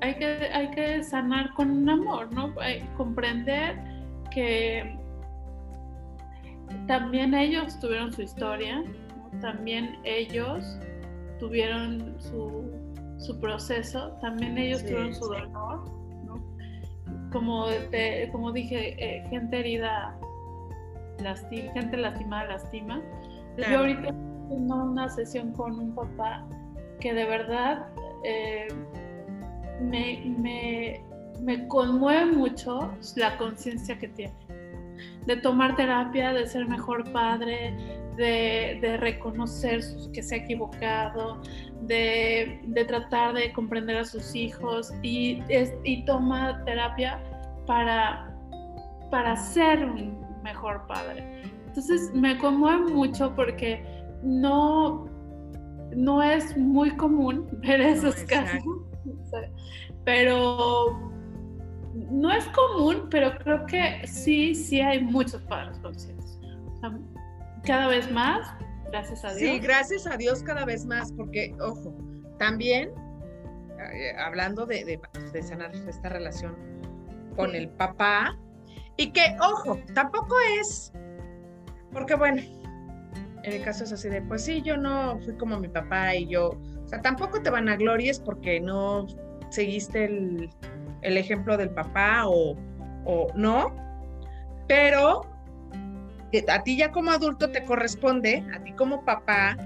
[0.00, 2.54] hay que, hay que sanar con amor, ¿no?
[2.96, 3.76] comprender
[4.30, 4.98] que
[6.86, 8.82] también ellos tuvieron su historia,
[9.40, 10.78] también ellos
[11.38, 12.70] tuvieron su,
[13.18, 15.50] su proceso, también ellos tuvieron su dolor,
[16.24, 16.42] ¿no?
[17.32, 17.66] como,
[18.32, 20.16] como dije, eh, gente herida,
[21.22, 23.02] lastima, gente lastimada lastima.
[23.56, 24.08] Yo ahorita
[24.48, 26.46] tengo una sesión con un papá
[27.00, 27.86] que de verdad
[28.24, 28.68] eh,
[29.80, 31.04] me, me,
[31.40, 34.34] me conmueve mucho la conciencia que tiene
[35.26, 37.74] de tomar terapia, de ser mejor padre,
[38.16, 39.80] de, reconocer
[40.12, 41.40] que se ha equivocado,
[41.82, 45.42] de, tratar de comprender a sus hijos y,
[45.84, 47.20] y toma terapia
[47.66, 48.34] para,
[49.10, 51.42] para ser un mejor padre.
[51.66, 53.84] Entonces me conmueve mucho porque
[54.22, 55.06] no,
[55.96, 58.62] no es muy común ver esos casos,
[60.04, 61.12] pero
[61.94, 66.38] no es común, pero creo que sí, sí hay muchos padres conscientes.
[67.64, 68.46] cada vez más,
[68.90, 69.38] gracias a Dios.
[69.38, 71.94] Sí, gracias a Dios cada vez más, porque, ojo,
[72.38, 72.90] también,
[73.92, 74.84] eh, hablando de,
[75.32, 76.56] de, sanar esta relación
[77.36, 78.38] con el papá,
[78.96, 80.92] y que, ojo, tampoco es,
[81.92, 82.42] porque bueno,
[83.42, 86.28] en el caso es así de, pues sí, yo no fui como mi papá y
[86.28, 86.50] yo,
[86.84, 89.06] o sea, tampoco te van a glorias porque no
[89.50, 90.50] seguiste el,
[91.02, 92.56] el ejemplo del papá o,
[93.34, 93.74] no,
[94.66, 95.22] pero
[96.48, 99.56] a ti ya como adulto te corresponde, a ti como papá,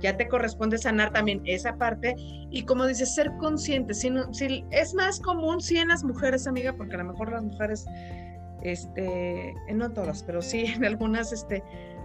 [0.00, 2.14] ya te corresponde sanar también esa parte
[2.50, 3.92] y como dices, ser consciente.
[3.92, 7.42] Si, si es más común, sí en las mujeres, amiga, porque a lo mejor las
[7.42, 7.84] mujeres,
[8.62, 11.62] este, no todas, pero sí en algunas, este,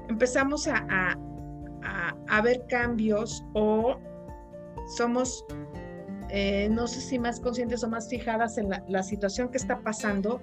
[0.09, 3.97] empezamos a, a, a ver cambios o
[4.95, 5.45] somos
[6.33, 10.39] eh, no sé si más conscientes o más fijadas en la, situación que está pasando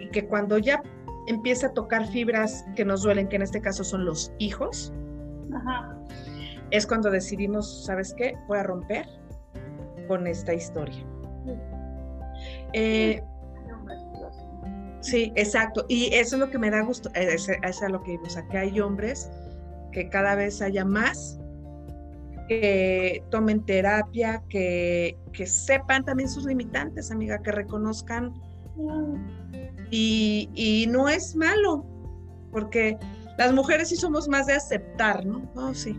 [0.00, 0.82] y que cuando ya
[1.26, 4.94] empieza a tocar fibras que nos duelen, que en este caso son los hijos,
[6.70, 8.34] es cuando decidimos, ¿sabes qué?
[8.46, 9.06] Voy a romper
[10.06, 11.04] con esta historia.
[12.72, 13.22] Eh,
[15.00, 15.84] sí, exacto.
[15.90, 18.80] Y eso es lo que me da gusto, es, es lo que vimos, que hay
[18.80, 19.30] hombres
[19.92, 21.38] que cada vez haya más
[22.48, 28.32] que tomen terapia, que, sepan también sus limitantes, amiga, que reconozcan.
[29.90, 31.86] Y, no es malo,
[32.50, 32.98] porque
[33.36, 35.42] las mujeres sí somos más de aceptar, ¿no?
[35.54, 35.96] Oh, sí.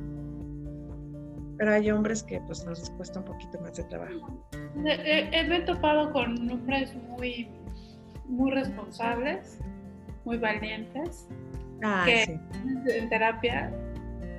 [1.58, 4.46] Pero hay hombres que pues nos cuesta un poquito más de trabajo.
[4.86, 7.50] He, topado con hombres muy,
[8.26, 9.60] muy responsables,
[10.24, 11.28] muy valientes,
[11.84, 12.40] ah, que
[12.88, 13.72] en terapia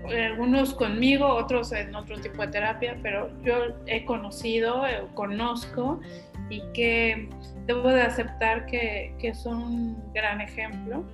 [0.09, 6.01] algunos conmigo, otros en otro tipo de terapia, pero yo he conocido, eh, conozco
[6.49, 7.29] y que
[7.67, 11.05] debo de aceptar que, que, son un gran ejemplo.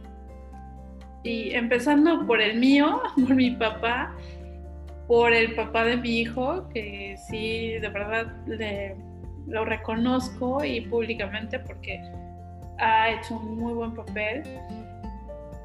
[1.23, 4.15] Y empezando por el mío, por mi papá,
[5.07, 8.33] por el papá de mi hijo, que sí, de verdad
[9.47, 12.01] lo reconozco y públicamente porque
[12.79, 14.43] ha hecho un muy buen papel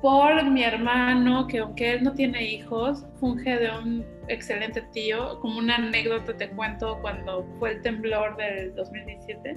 [0.01, 5.39] por mi hermano, que aunque él no tiene hijos, funge de un excelente tío.
[5.39, 9.55] Como una anécdota te cuento cuando fue el temblor del 2017.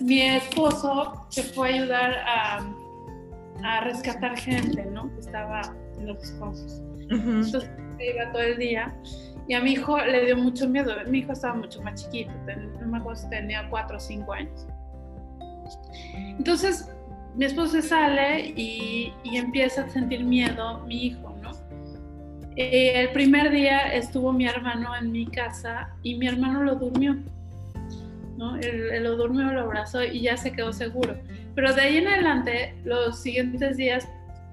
[0.00, 2.72] Mi esposo se fue a ayudar a,
[3.64, 5.12] a rescatar gente, ¿no?
[5.14, 5.62] Que estaba
[5.98, 6.82] en los escombros.
[7.10, 8.94] Entonces iba todo el día
[9.48, 10.92] y a mi hijo le dio mucho miedo.
[11.08, 12.32] Mi hijo estaba mucho más chiquito,
[12.80, 14.66] no me acuerdo si tenía 4 o 5 años.
[16.04, 16.95] Entonces
[17.36, 21.50] mi esposo sale y, empieza a sentir miedo mi hijo, ¿no?
[22.56, 27.16] Eh, el primer día estuvo mi hermano en mi casa y mi hermano lo durmió,
[28.38, 28.56] ¿no?
[28.56, 31.16] Él, lo durmió, lo abrazó y ya se quedó seguro.
[31.54, 34.08] Pero de ahí en adelante, los siguientes días,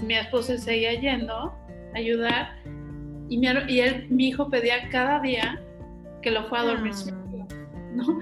[0.06, 1.54] mi esposo seguía yendo a
[1.96, 2.56] ayudar
[3.30, 5.62] y mi, y él, mi hijo pedía cada día
[6.22, 7.80] que lo fuera a dormir, ah.
[7.94, 8.20] ¿no?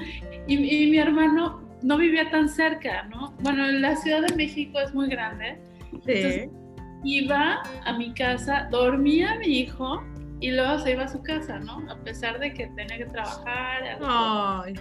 [0.48, 3.34] Y, y mi hermano no vivía tan cerca, ¿no?
[3.40, 5.60] Bueno, la Ciudad de México es muy grande.
[6.06, 6.50] Sí.
[7.04, 10.02] iba a mi casa, dormía mi hijo
[10.40, 11.84] y luego se iba a su casa, ¿no?
[11.92, 14.00] A pesar de que tenía que trabajar.
[14.02, 14.74] Ay.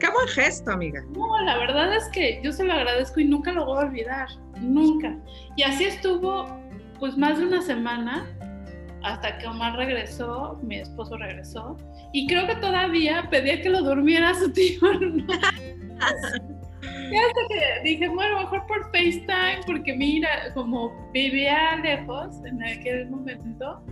[0.00, 1.02] Qué buen gesto, amiga.
[1.14, 4.28] No, la verdad es que yo se lo agradezco y nunca lo voy a olvidar,
[4.60, 5.16] nunca.
[5.56, 6.46] Y así estuvo,
[6.98, 8.26] pues más de una semana
[9.02, 11.76] hasta que Omar regresó, mi esposo regresó,
[12.12, 14.80] y creo que todavía pedía que lo durmiera su tío.
[16.82, 23.10] Y hasta que dije, bueno, mejor por FaceTime, porque mira, como vivía lejos en aquel
[23.10, 23.82] momento,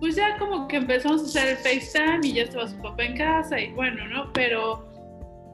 [0.00, 3.16] pues ya como que empezamos a hacer el FaceTime y ya estaba su papá en
[3.16, 4.32] casa y bueno, ¿no?
[4.32, 4.84] Pero,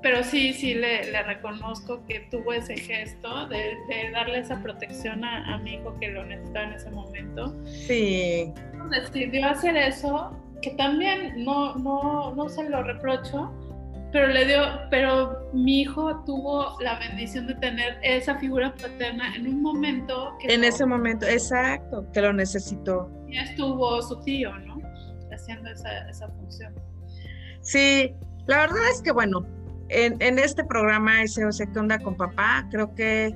[0.02, 5.24] pero sí, sí le, le reconozco que tuvo ese gesto de, de darle esa protección
[5.24, 7.54] a, a, mi hijo que lo necesitaba en ese momento.
[7.64, 8.52] Sí.
[8.90, 10.30] Decidió hacer eso,
[10.62, 13.52] que también no, no, no se lo reprocho,
[14.10, 19.46] pero le dio, pero mi hijo tuvo la bendición de tener esa figura paterna en
[19.46, 23.10] un momento que en ese momento, exacto, que lo necesitó.
[23.28, 24.80] Ya estuvo su tío, ¿no?
[25.30, 26.74] Haciendo esa, esa función.
[27.60, 28.14] Sí,
[28.46, 29.46] la verdad es que bueno,
[29.90, 32.66] en, en este programa SOS ¿Qué onda con papá?
[32.70, 33.34] Creo que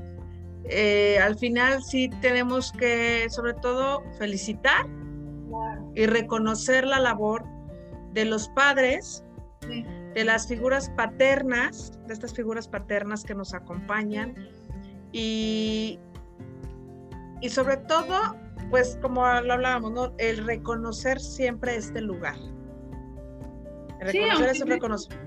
[0.70, 4.86] eh, al final sí tenemos que sobre todo felicitar
[5.94, 7.44] y reconocer la labor
[8.14, 9.22] de los padres.
[9.68, 9.84] Sí
[10.14, 14.34] de las figuras paternas, de estas figuras paternas que nos acompañan
[15.12, 15.98] y,
[17.40, 18.36] y sobre todo,
[18.70, 20.14] pues como lo hablábamos, ¿no?
[20.18, 22.36] el reconocer siempre este lugar.
[24.00, 25.18] El reconocer sí, eso reconocer.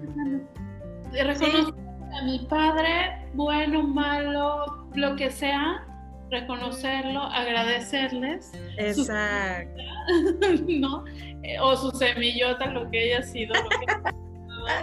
[1.12, 1.74] Reconocer
[2.20, 5.86] a mi padre, bueno, malo, lo que sea,
[6.30, 8.52] reconocerlo, agradecerles.
[8.78, 9.82] Exacto.
[10.42, 11.04] Su, ¿no?
[11.62, 13.54] O su semillota, lo que haya sido.
[13.54, 14.25] Lo que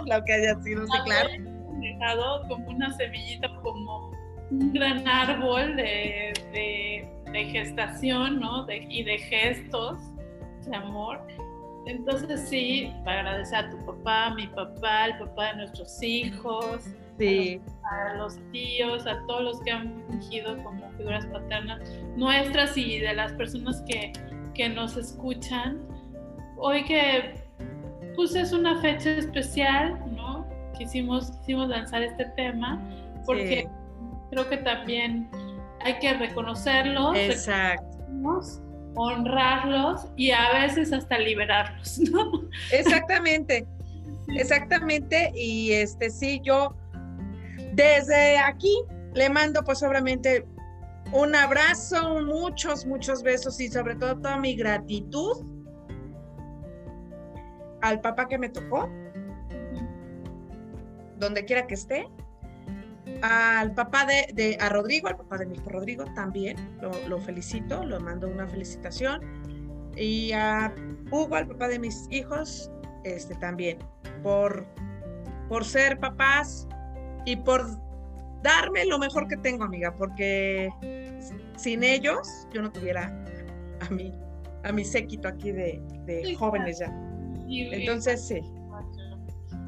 [0.05, 1.29] lo que haya sido, sí, claro.
[1.79, 4.11] Dejado como una semillita, como
[4.51, 8.65] un gran árbol de, de, de gestación, ¿no?
[8.65, 9.99] De, y de gestos
[10.65, 11.21] de amor.
[11.85, 16.83] Entonces sí, para agradecer a tu papá, a mi papá, al papá de nuestros hijos,
[17.17, 17.61] sí.
[17.83, 21.81] a, los, a, los, tíos, a todos los que han fungido como figuras paternas
[22.15, 24.13] nuestras y de las personas que,
[24.53, 25.81] que nos escuchan.
[26.57, 27.42] Hoy que
[28.15, 30.47] pues es una fecha especial, ¿no?
[30.77, 32.81] Quisimos, quisimos lanzar este tema
[33.25, 33.69] porque sí.
[34.31, 35.29] creo que también
[35.81, 37.15] hay que reconocerlos,
[38.95, 42.43] honrarlos y a veces hasta liberarlos, ¿no?
[42.71, 43.65] Exactamente,
[44.29, 45.31] exactamente.
[45.35, 46.75] Y este sí, yo
[47.73, 48.75] desde aquí
[49.13, 50.45] le mando pues obviamente
[51.11, 55.45] un abrazo, muchos, muchos besos y sobre todo toda mi gratitud
[57.83, 58.89] al papá que me tocó,
[61.17, 62.07] donde quiera que esté,
[63.21, 67.19] al papá de, de, a Rodrigo, al papá de mi hijo Rodrigo también, lo, lo,
[67.19, 69.21] felicito, lo mando una felicitación,
[69.97, 70.73] y a
[71.11, 72.71] Hugo, al papá de mis hijos,
[73.03, 73.79] este también,
[74.23, 74.65] por,
[75.49, 76.65] por ser papás
[77.25, 77.67] y por
[78.43, 80.69] darme lo mejor que tengo, amiga, porque
[81.57, 83.13] sin ellos yo no tuviera
[83.81, 84.13] a mí,
[84.63, 87.12] a mi séquito aquí de, de jóvenes ya.
[87.61, 88.41] Entonces, sí.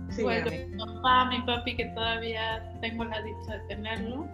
[0.10, 4.28] sí bueno, mi papá, mi papi, que todavía tengo la dicha de tenerlo.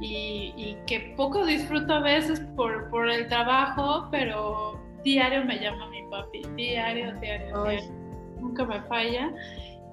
[0.00, 5.88] Y, y, que poco disfruto a veces por, por el trabajo, pero diario me llama
[5.90, 7.92] mi papi, diario, diario, diario.
[8.40, 9.30] Nunca me falla.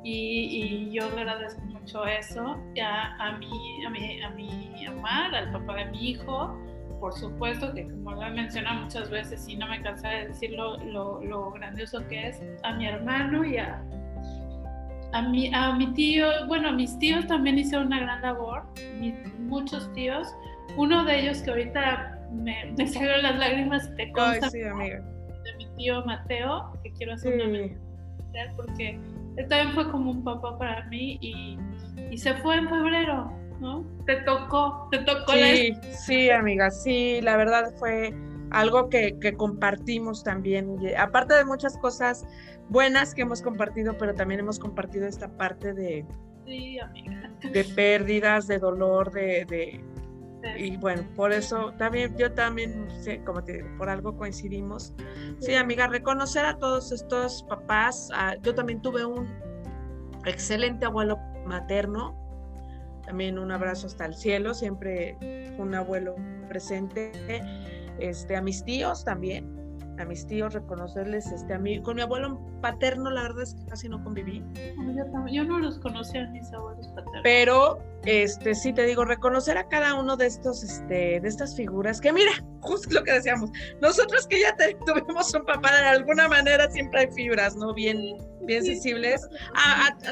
[0.04, 5.36] Y, y, yo le agradezco mucho eso a, a, mi, a, mi, a mi amar,
[5.36, 6.58] al papá de mi hijo,
[7.00, 10.52] por supuesto que como lo he mencionado muchas veces y no me cansaré de decir
[10.52, 13.82] lo, lo, lo, grandioso que es, a mi hermano y a,
[15.14, 18.64] a, mi, a mi tío, bueno, mis tíos también hicieron una gran labor,
[19.00, 20.28] mis, muchos tíos,
[20.78, 25.00] uno de ellos que ahorita me, me salieron las lágrimas te consta, Ay, sí, amiga.
[25.00, 27.40] de mi tío Mateo, que quiero hacer sí.
[27.40, 27.90] una mención
[28.56, 29.00] porque
[29.38, 31.58] él también fue como un papá para mí y,
[32.12, 33.86] y se fue en febrero, ¿no?
[34.06, 35.84] Te tocó, te tocó sí, la...
[35.94, 38.14] Sí, amiga, sí, la verdad fue
[38.52, 40.78] algo que, que, compartimos también.
[40.98, 42.26] Aparte de muchas cosas
[42.70, 46.06] buenas que hemos compartido, pero también hemos compartido esta parte de,
[46.46, 47.32] sí, amiga.
[47.52, 49.84] de pérdidas, de dolor, de, de
[50.58, 50.64] sí.
[50.64, 52.88] y bueno, por eso también yo también,
[53.26, 54.94] como te digo, por algo coincidimos.
[55.40, 58.10] Sí, amiga, reconocer a todos estos papás.
[58.14, 59.28] A, yo también tuve un
[60.26, 62.29] excelente abuelo materno,
[63.10, 65.18] también un abrazo hasta el cielo, siempre
[65.58, 66.16] un abuelo
[66.48, 67.12] presente,
[67.98, 69.50] este, a mis tíos también,
[69.98, 71.82] a mis tíos, reconocerles este, a mí.
[71.82, 74.44] Con mi abuelo paterno, la verdad es que casi no conviví.
[75.32, 77.22] Yo, no los conocía a mis abuelos paternos.
[77.24, 82.00] Pero, este, sí te digo, reconocer a cada uno de estos, este, de estas figuras,
[82.00, 82.32] que mira,
[82.62, 83.50] justo lo que decíamos,
[83.82, 84.56] nosotros que ya
[84.86, 87.74] tuvimos un papá, de alguna manera siempre hay fibras, ¿no?
[87.74, 87.98] Bien,
[88.44, 89.28] bien sensibles.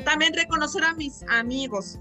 [0.03, 1.99] también reconocer a mis amigos,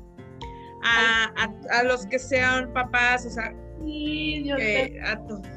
[0.84, 3.52] a, a, los que sean papás, o sea,
[3.84, 4.56] Sí, yo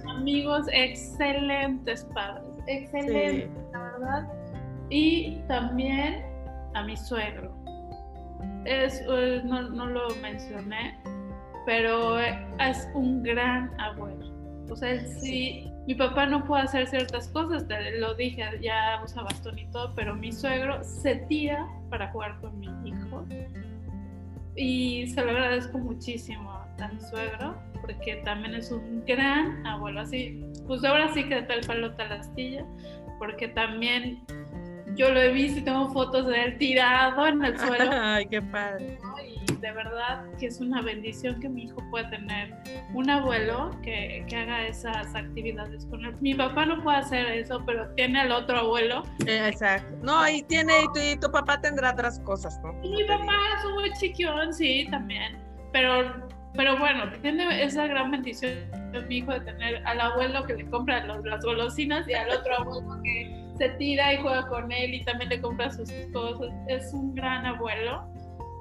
[0.09, 4.34] amigos excelentes padres, excelentes, la verdad.
[4.89, 6.24] Y también
[6.74, 7.51] a mi suegro.
[8.65, 9.03] Es,
[9.45, 10.97] no, no, lo mencioné,
[11.65, 14.30] pero es un gran abuelo.
[14.70, 19.24] O sea, sí, mi papá no puede hacer ciertas cosas, te lo dije, ya usa
[19.24, 23.26] bastón y todo, pero mi suegro se tira para jugar con mi hijo.
[24.60, 30.43] Y se lo agradezco muchísimo a mi suegro porque también es un gran abuelo, así,
[30.68, 32.66] pues ahora sí que de tal palo tal astilla,
[33.18, 34.22] porque también
[34.95, 37.89] yo lo he visto y tengo fotos de él tirado en el suelo.
[38.01, 38.97] Ay, qué padre.
[39.39, 42.55] Y de verdad que es una bendición que mi hijo pueda tener
[42.93, 46.16] un abuelo que, que, haga esas actividades con él.
[46.22, 49.03] Mi papá no puede hacer eso, pero tiene al otro abuelo.
[49.26, 49.97] Exacto.
[50.01, 52.74] No, y tiene, y tu, papá tendrá otras cosas, ¿no?
[52.84, 55.38] Y mi papá es un buen chiquión, sí, también.
[55.72, 58.51] Pero pero bueno, tiene esa gran bendición
[59.07, 63.01] mi hijo de tener al abuelo que le compra las golosinas y al otro abuelo
[63.03, 66.51] que se tira y juega con él y también le compra sus cosas.
[66.68, 68.10] Es un gran abuelo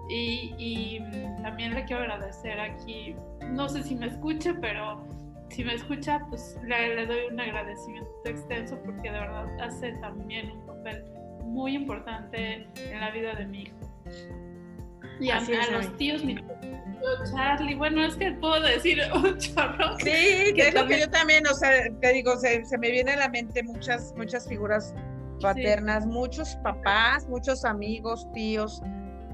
[0.08, 1.00] y,
[1.42, 3.14] también le quiero agradecer aquí,
[3.50, 5.04] no sé si me escucha, pero
[5.50, 10.50] si me escucha, pues le, le doy un agradecimiento extenso porque de verdad hace también
[10.50, 11.04] un papel
[11.44, 13.76] muy importante en la vida de mi hijo.
[15.20, 15.40] Y a,
[15.72, 16.36] los tíos, mi
[17.30, 19.98] Charlie, bueno, es que puedo decir un chorro.
[19.98, 23.16] Sí, que es lo que yo también, o sea, te digo, se, me viene a
[23.16, 24.94] la mente muchas, muchas figuras
[25.40, 28.80] paternas, muchos papás, muchos amigos, tíos.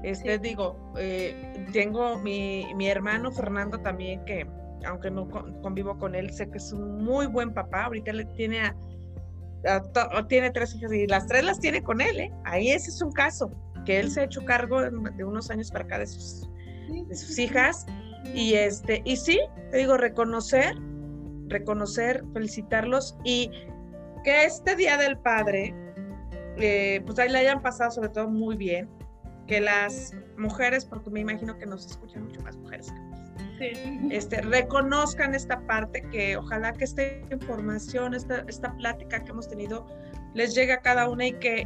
[0.05, 4.47] Este, digo, eh, tengo mi, mi hermano Fernando también, que
[4.85, 5.27] aunque no
[5.63, 7.85] convivo con él, sé que es un muy buen papá.
[7.85, 8.75] Ahorita le tiene a,
[10.27, 12.31] tiene tres hijas y las tres las tiene con él, ¿eh?
[12.43, 13.49] Ahí ese es un caso
[13.83, 16.47] que él se ha hecho cargo de unos años para acá de sus,
[17.07, 17.87] de sus hijas.
[18.35, 19.39] Y, este, y sí,
[19.71, 20.75] te digo, reconocer,
[21.47, 23.49] reconocer, felicitarlos y
[24.23, 25.73] que este Día del Padre,
[26.57, 28.87] eh, pues ahí le hayan pasado sobre todo muy bien,
[29.47, 32.91] que las mujeres, porque me imagino que nos escuchan mucho más mujeres
[34.11, 39.85] este, reconozcan esta parte, que ojalá que esta información, esta, esta plática que hemos tenido,
[40.33, 41.65] les llegue a cada una y que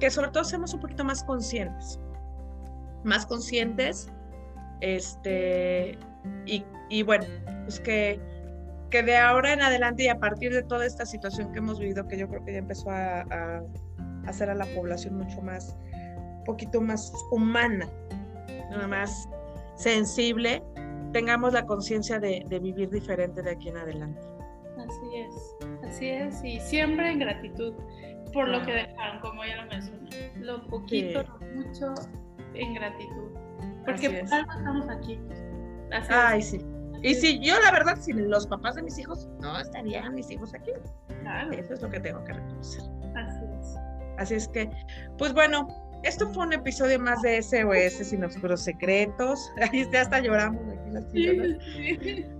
[0.00, 2.00] que sobre todo seamos un poquito más conscientes,
[3.04, 4.08] más conscientes,
[4.80, 5.96] este,
[6.46, 7.26] y, bueno,
[7.64, 8.18] pues que,
[8.90, 12.08] que de ahora en adelante y a partir de toda esta situación que hemos vivido,
[12.08, 13.62] que yo creo que ya empezó a,
[14.26, 15.76] hacer a la población mucho más,
[16.40, 17.88] un poquito más humana,
[18.70, 19.28] nada más
[19.76, 20.62] sensible,
[21.12, 24.20] tengamos la conciencia de, de, vivir diferente de aquí en adelante.
[24.78, 27.74] Así es, así es, y siempre en gratitud
[28.32, 30.32] por lo que dejaron, como ya lo mencioné.
[30.36, 31.94] Lo poquito, lo mucho,
[32.54, 33.30] en gratitud.
[33.84, 35.18] Porque por algo estamos aquí.
[36.08, 36.64] Ay, sí.
[37.02, 40.54] Y si yo, la verdad, sin los papás de mis hijos, no estarían mis hijos
[40.54, 40.72] aquí.
[41.22, 41.50] Claro.
[41.52, 42.82] Eso es lo que tengo que reconocer.
[43.16, 43.76] Así es.
[44.18, 44.70] Así es que,
[45.16, 45.66] pues bueno,
[46.02, 49.52] esto fue un episodio más de SOS Sin Oscuros Secretos.
[49.60, 51.04] Ahí ya hasta lloramos aquí las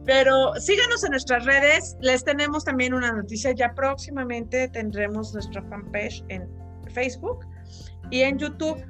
[0.06, 1.96] Pero síganos en nuestras redes.
[2.00, 3.52] Les tenemos también una noticia.
[3.52, 6.48] Ya próximamente tendremos nuestra fanpage en
[6.92, 7.46] Facebook
[8.10, 8.82] y en YouTube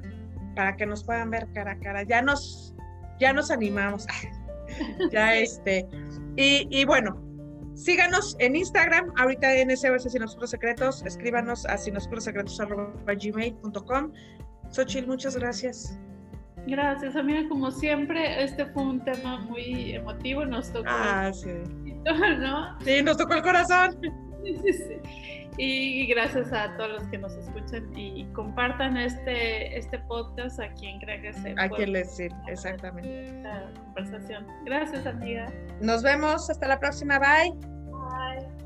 [0.55, 2.03] para que nos puedan ver cara a cara.
[2.03, 2.73] Ya nos,
[3.19, 4.07] ya nos animamos.
[5.11, 5.85] ya este.
[6.35, 7.19] Y, y bueno,
[7.73, 14.11] Síganos en Instagram, ahorita en SOS Sin Oscuros Secretos, escríbanos a sinoscurosecretos.gmail.com
[14.71, 15.97] Xochitl, muchas gracias.
[16.67, 17.47] Gracias, amiga.
[17.49, 20.45] Como siempre, este fue un tema muy emotivo.
[20.45, 20.89] Nos tocó.
[20.89, 21.49] Ah, sí.
[22.39, 22.79] ¿no?
[22.81, 23.97] Sí, nos tocó el corazón.
[24.43, 25.51] Sí, sí, sí.
[25.57, 30.99] Y gracias a todos los que nos escuchan y compartan este, este podcast a quien
[30.99, 33.25] crea que se A quien les sirve, exactamente.
[33.27, 34.47] Esta conversación.
[34.65, 35.53] Gracias, amiga.
[35.79, 36.49] Nos vemos.
[36.49, 37.19] Hasta la próxima.
[37.19, 38.60] Bye.